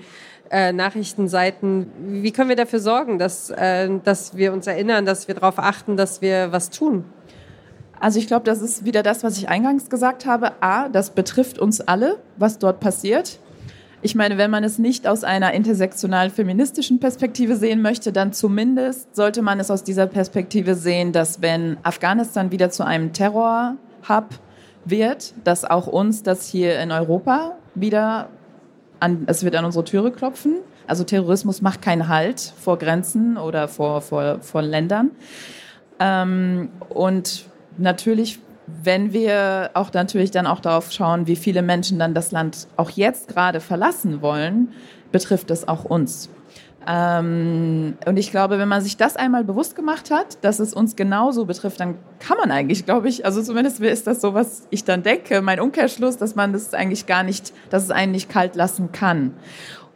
äh, 0.51 0.73
Nachrichtenseiten. 0.73 1.91
Wie 2.23 2.31
können 2.31 2.51
wir 2.51 2.57
dafür 2.57 2.81
sorgen, 2.81 3.19
dass, 3.19 3.49
äh, 3.49 3.89
dass 4.05 4.37
wir 4.37 4.53
uns 4.53 4.67
erinnern, 4.67 5.07
dass 5.07 5.29
wir 5.29 5.35
darauf 5.35 5.59
achten, 5.59 5.97
dass 5.97 6.21
wir 6.21 6.53
was 6.53 6.69
tun? 6.69 7.05
Also 8.01 8.19
ich 8.19 8.27
glaube, 8.27 8.45
das 8.45 8.61
ist 8.61 8.85
wieder 8.85 9.03
das, 9.03 9.25
was 9.25 9.39
ich 9.39 9.49
eingangs 9.49 9.89
gesagt 9.89 10.27
habe. 10.27 10.53
A, 10.61 10.91
das 10.91 11.11
betrifft 11.11 11.59
uns 11.59 11.81
alle, 11.81 12.19
was 12.37 12.59
dort 12.59 12.81
passiert. 12.81 13.39
Ich 14.05 14.15
meine, 14.15 14.37
wenn 14.37 14.51
man 14.51 14.65
es 14.65 14.79
nicht 14.79 15.07
aus 15.09 15.25
einer 15.25 15.55
intersektional 15.55 16.29
feministischen 16.29 17.01
Perspektive 17.01 17.57
sehen 17.57 17.81
möchte, 17.81 18.13
dann 18.13 18.35
zumindest 18.35 19.17
sollte 19.17 19.41
man 19.41 19.59
es 19.61 19.71
aus 19.71 19.83
dieser 19.83 20.07
Perspektive 20.07 20.75
sehen, 20.75 21.13
dass 21.13 21.41
wenn 21.41 21.79
Afghanistan 21.85 22.53
wieder 22.53 22.69
zu 22.69 22.85
einem 22.85 23.15
Terror-Hub 23.15 24.27
wird, 24.85 25.33
dass 25.45 25.65
auch 25.65 25.87
uns 25.87 26.23
das 26.23 26.47
hier 26.47 26.79
in 26.81 26.93
Europa 26.93 27.57
wieder 27.75 28.29
an, 29.01 29.25
es 29.27 29.43
wird 29.43 29.57
an 29.57 29.65
unsere 29.65 29.85
Türe 29.85 30.13
klopfen. 30.13 30.57
Also 30.87 31.05
Terrorismus 31.05 31.63
macht 31.63 31.81
keinen 31.81 32.07
Halt 32.07 32.53
vor 32.61 32.79
Grenzen 32.79 33.39
oder 33.39 33.69
vor, 33.69 34.03
vor, 34.03 34.41
vor 34.43 34.61
Ländern. 34.61 35.13
Ähm, 35.99 36.69
und 36.91 37.47
natürlich 37.79 38.39
wenn 38.67 39.13
wir 39.13 39.71
auch 39.75 39.93
natürlich 39.93 40.31
dann 40.31 40.47
auch 40.47 40.61
darauf 40.61 40.91
schauen, 40.91 41.27
wie 41.27 41.37
viele 41.37 41.63
Menschen 41.63 41.99
dann 41.99 42.15
das 42.15 42.33
Land 42.33 42.67
auch 42.77 42.91
jetzt 42.91 43.29
gerade 43.29 43.61
verlassen 43.61 44.23
wollen, 44.23 44.73
betrifft 45.13 45.51
es 45.51 45.69
auch 45.69 45.85
uns. 45.85 46.31
Ähm, 46.87 47.97
und 48.07 48.17
ich 48.19 48.31
glaube, 48.31 48.59
wenn 48.59 48.69
man 48.69 48.83
sich 48.83 48.97
das 48.97 49.17
einmal 49.17 49.45
bewusst 49.45 49.75
gemacht 49.75 50.11
hat, 50.11 50.39
dass 50.43 50.59
es 50.59 50.75
uns 50.75 50.97
genauso 50.97 51.47
betrifft, 51.47 51.81
dann 51.81 51.97
kann 52.19 52.37
man 52.39 52.51
eigentlich, 52.51 52.85
glaube 52.85 53.09
ich, 53.09 53.25
also 53.25 53.43
zumindest 53.43 53.81
ist 53.81 54.07
das 54.07 54.21
so, 54.21 54.35
was 54.35 54.67
ich 54.71 54.85
dann 54.85 55.03
denke, 55.03 55.41
mein 55.41 55.61
Umkehrschluss, 55.61 56.19
dass 56.19 56.35
man 56.35 56.53
das 56.53 56.75
eigentlich 56.75 57.07
gar 57.07 57.23
nicht, 57.23 57.55
dass 57.71 57.85
es 57.85 57.91
einen 57.91 58.13
nicht 58.13 58.29
kalt 58.29 58.55
lassen 58.55 58.93
kann. 58.93 59.33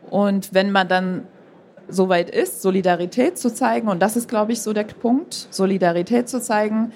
Und 0.08 0.54
wenn 0.54 0.72
man 0.72 0.88
dann 0.88 1.26
soweit 1.88 2.30
ist, 2.30 2.62
Solidarität 2.62 3.38
zu 3.38 3.52
zeigen, 3.52 3.88
und 3.88 4.00
das 4.00 4.16
ist, 4.16 4.28
glaube 4.28 4.52
ich, 4.52 4.62
so 4.62 4.72
der 4.72 4.84
Punkt, 4.84 5.48
Solidarität 5.50 6.28
zu 6.28 6.40
zeigen, 6.40 6.92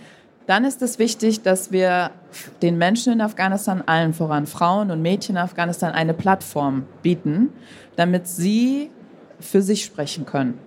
dann 0.46 0.64
ist 0.64 0.83
es 0.83 0.98
wichtig, 0.98 1.42
dass 1.42 1.72
wir 1.72 2.11
den 2.62 2.78
Menschen 2.78 3.12
in 3.12 3.20
Afghanistan, 3.20 3.83
allen 3.87 4.14
voran 4.14 4.46
Frauen 4.46 4.90
und 4.90 5.02
Mädchen 5.02 5.37
in 5.37 5.42
Afghanistan, 5.42 5.92
eine 5.92 6.14
Plattform 6.14 6.87
bieten, 7.02 7.50
damit 7.96 8.26
sie 8.26 8.90
für 9.40 9.62
sich 9.62 9.85
sprechen 9.85 10.26
können. 10.26 10.59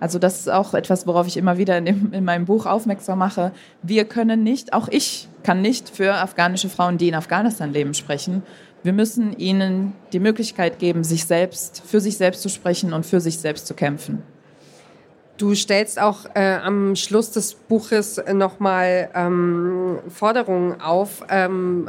Also 0.00 0.18
das 0.18 0.40
ist 0.40 0.50
auch 0.50 0.74
etwas, 0.74 1.06
worauf 1.06 1.26
ich 1.26 1.36
immer 1.36 1.58
wieder 1.58 1.76
in, 1.76 1.84
dem, 1.84 2.12
in, 2.12 2.24
meinem 2.24 2.44
Buch 2.44 2.66
aufmerksam 2.66 3.18
mache. 3.18 3.52
Wir 3.82 4.04
können 4.04 4.42
nicht, 4.42 4.72
auch 4.72 4.88
ich 4.88 5.28
kann 5.42 5.60
nicht 5.60 5.88
für 5.88 6.14
afghanische 6.14 6.68
Frauen, 6.68 6.98
die 6.98 7.08
in 7.08 7.14
Afghanistan 7.14 7.72
leben, 7.72 7.94
sprechen. 7.94 8.42
Wir 8.84 8.92
müssen 8.92 9.36
ihnen 9.36 9.94
die 10.12 10.20
Möglichkeit 10.20 10.78
geben, 10.78 11.02
sich 11.02 11.24
selbst, 11.24 11.82
für 11.84 12.00
sich 12.00 12.16
selbst 12.16 12.42
zu 12.42 12.48
sprechen 12.48 12.92
und 12.92 13.06
für 13.06 13.20
sich 13.20 13.38
selbst 13.38 13.66
zu 13.66 13.74
kämpfen. 13.74 14.22
Du 15.38 15.54
stellst 15.54 16.00
auch 16.00 16.24
äh, 16.34 16.56
am 16.56 16.96
Schluss 16.96 17.30
des 17.30 17.54
Buches 17.54 18.20
nochmal 18.32 19.08
ähm, 19.14 20.00
Forderungen 20.08 20.80
auf. 20.80 21.24
Ähm, 21.30 21.88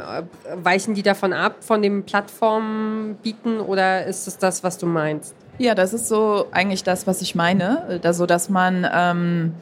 weichen 0.54 0.94
die 0.94 1.02
davon 1.02 1.32
ab, 1.32 1.56
von 1.58 1.82
dem 1.82 2.04
Plattformen 2.04 3.16
bieten 3.24 3.58
oder 3.58 4.06
ist 4.06 4.28
es 4.28 4.38
das, 4.38 4.62
was 4.62 4.78
du 4.78 4.86
meinst? 4.86 5.34
Ja, 5.58 5.74
das 5.74 5.92
ist 5.92 6.08
so 6.08 6.46
eigentlich 6.52 6.84
das, 6.84 7.08
was 7.08 7.20
ich 7.22 7.34
meine. 7.34 8.00
Also, 8.04 8.24
dass 8.24 8.50
man 8.50 8.86
ähm, 8.94 9.54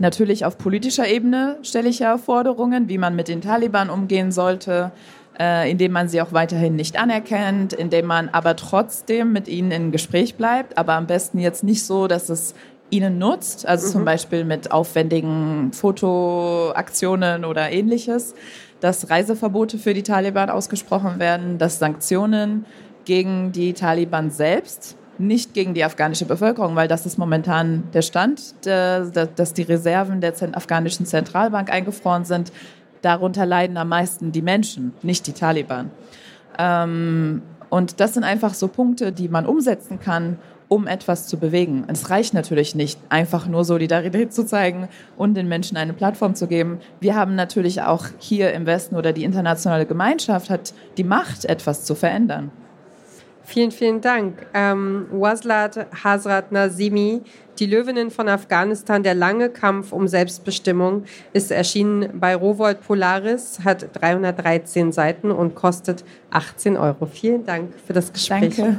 natürlich 0.00 0.44
auf 0.44 0.58
politischer 0.58 1.06
Ebene 1.06 1.56
stelle 1.62 1.88
ich 1.88 2.00
ja 2.00 2.18
Forderungen, 2.18 2.88
wie 2.88 2.98
man 2.98 3.14
mit 3.14 3.28
den 3.28 3.42
Taliban 3.42 3.90
umgehen 3.90 4.32
sollte, 4.32 4.90
äh, 5.38 5.70
indem 5.70 5.92
man 5.92 6.08
sie 6.08 6.20
auch 6.20 6.32
weiterhin 6.32 6.74
nicht 6.74 6.98
anerkennt, 6.98 7.72
indem 7.72 8.06
man 8.06 8.28
aber 8.28 8.56
trotzdem 8.56 9.32
mit 9.32 9.46
ihnen 9.46 9.70
in 9.70 9.92
Gespräch 9.92 10.34
bleibt, 10.34 10.76
aber 10.76 10.94
am 10.94 11.06
besten 11.06 11.38
jetzt 11.38 11.62
nicht 11.62 11.86
so, 11.86 12.08
dass 12.08 12.28
es 12.28 12.54
ihnen 12.90 13.18
nutzt, 13.18 13.66
also 13.66 13.86
mhm. 13.86 13.92
zum 13.92 14.04
Beispiel 14.04 14.44
mit 14.44 14.70
aufwendigen 14.70 15.72
Fotoaktionen 15.72 17.44
oder 17.44 17.70
ähnliches, 17.70 18.34
dass 18.80 19.10
Reiseverbote 19.10 19.78
für 19.78 19.94
die 19.94 20.02
Taliban 20.02 20.50
ausgesprochen 20.50 21.18
werden, 21.18 21.58
dass 21.58 21.78
Sanktionen 21.78 22.66
gegen 23.04 23.52
die 23.52 23.72
Taliban 23.72 24.30
selbst, 24.30 24.96
nicht 25.18 25.54
gegen 25.54 25.72
die 25.72 25.82
afghanische 25.82 26.26
Bevölkerung, 26.26 26.76
weil 26.76 26.88
das 26.88 27.06
ist 27.06 27.16
momentan 27.16 27.84
der 27.94 28.02
Stand, 28.02 28.54
dass 28.66 29.54
die 29.54 29.62
Reserven 29.62 30.20
der 30.20 30.34
afghanischen 30.52 31.06
Zentralbank 31.06 31.70
eingefroren 31.70 32.24
sind. 32.24 32.52
Darunter 33.00 33.46
leiden 33.46 33.76
am 33.78 33.88
meisten 33.88 34.32
die 34.32 34.42
Menschen, 34.42 34.92
nicht 35.02 35.26
die 35.26 35.32
Taliban. 35.32 35.90
Ähm, 36.58 37.42
und 37.70 38.00
das 38.00 38.14
sind 38.14 38.24
einfach 38.24 38.54
so 38.54 38.68
Punkte, 38.68 39.12
die 39.12 39.28
man 39.28 39.46
umsetzen 39.46 40.00
kann, 40.00 40.38
um 40.68 40.86
etwas 40.86 41.26
zu 41.26 41.38
bewegen. 41.38 41.84
Es 41.88 42.10
reicht 42.10 42.34
natürlich 42.34 42.74
nicht, 42.74 42.98
einfach 43.08 43.46
nur 43.46 43.64
Solidarität 43.64 44.32
zu 44.32 44.44
zeigen 44.44 44.88
und 45.16 45.34
den 45.34 45.48
Menschen 45.48 45.76
eine 45.76 45.92
Plattform 45.92 46.34
zu 46.34 46.46
geben. 46.46 46.80
Wir 47.00 47.14
haben 47.14 47.34
natürlich 47.34 47.82
auch 47.82 48.06
hier 48.18 48.52
im 48.52 48.66
Westen 48.66 48.96
oder 48.96 49.12
die 49.12 49.24
internationale 49.24 49.86
Gemeinschaft 49.86 50.50
hat 50.50 50.74
die 50.96 51.04
Macht, 51.04 51.44
etwas 51.44 51.84
zu 51.84 51.94
verändern. 51.94 52.50
Vielen, 53.46 53.70
vielen 53.70 54.00
Dank. 54.00 54.44
Ähm, 54.54 55.06
Waslat 55.12 55.86
Hazrat 56.02 56.50
Nazimi, 56.50 57.22
Die 57.60 57.66
Löwinnen 57.66 58.10
von 58.10 58.28
Afghanistan, 58.28 59.04
der 59.04 59.14
lange 59.14 59.50
Kampf 59.50 59.92
um 59.92 60.08
Selbstbestimmung, 60.08 61.04
ist 61.32 61.52
erschienen 61.52 62.18
bei 62.18 62.34
Rowold 62.34 62.80
Polaris, 62.80 63.60
hat 63.64 63.88
313 63.92 64.90
Seiten 64.90 65.30
und 65.30 65.54
kostet 65.54 66.04
18 66.30 66.76
Euro. 66.76 67.06
Vielen 67.06 67.46
Dank 67.46 67.72
für 67.86 67.92
das 67.92 68.12
Gespräch. 68.12 68.56
Danke. 68.56 68.78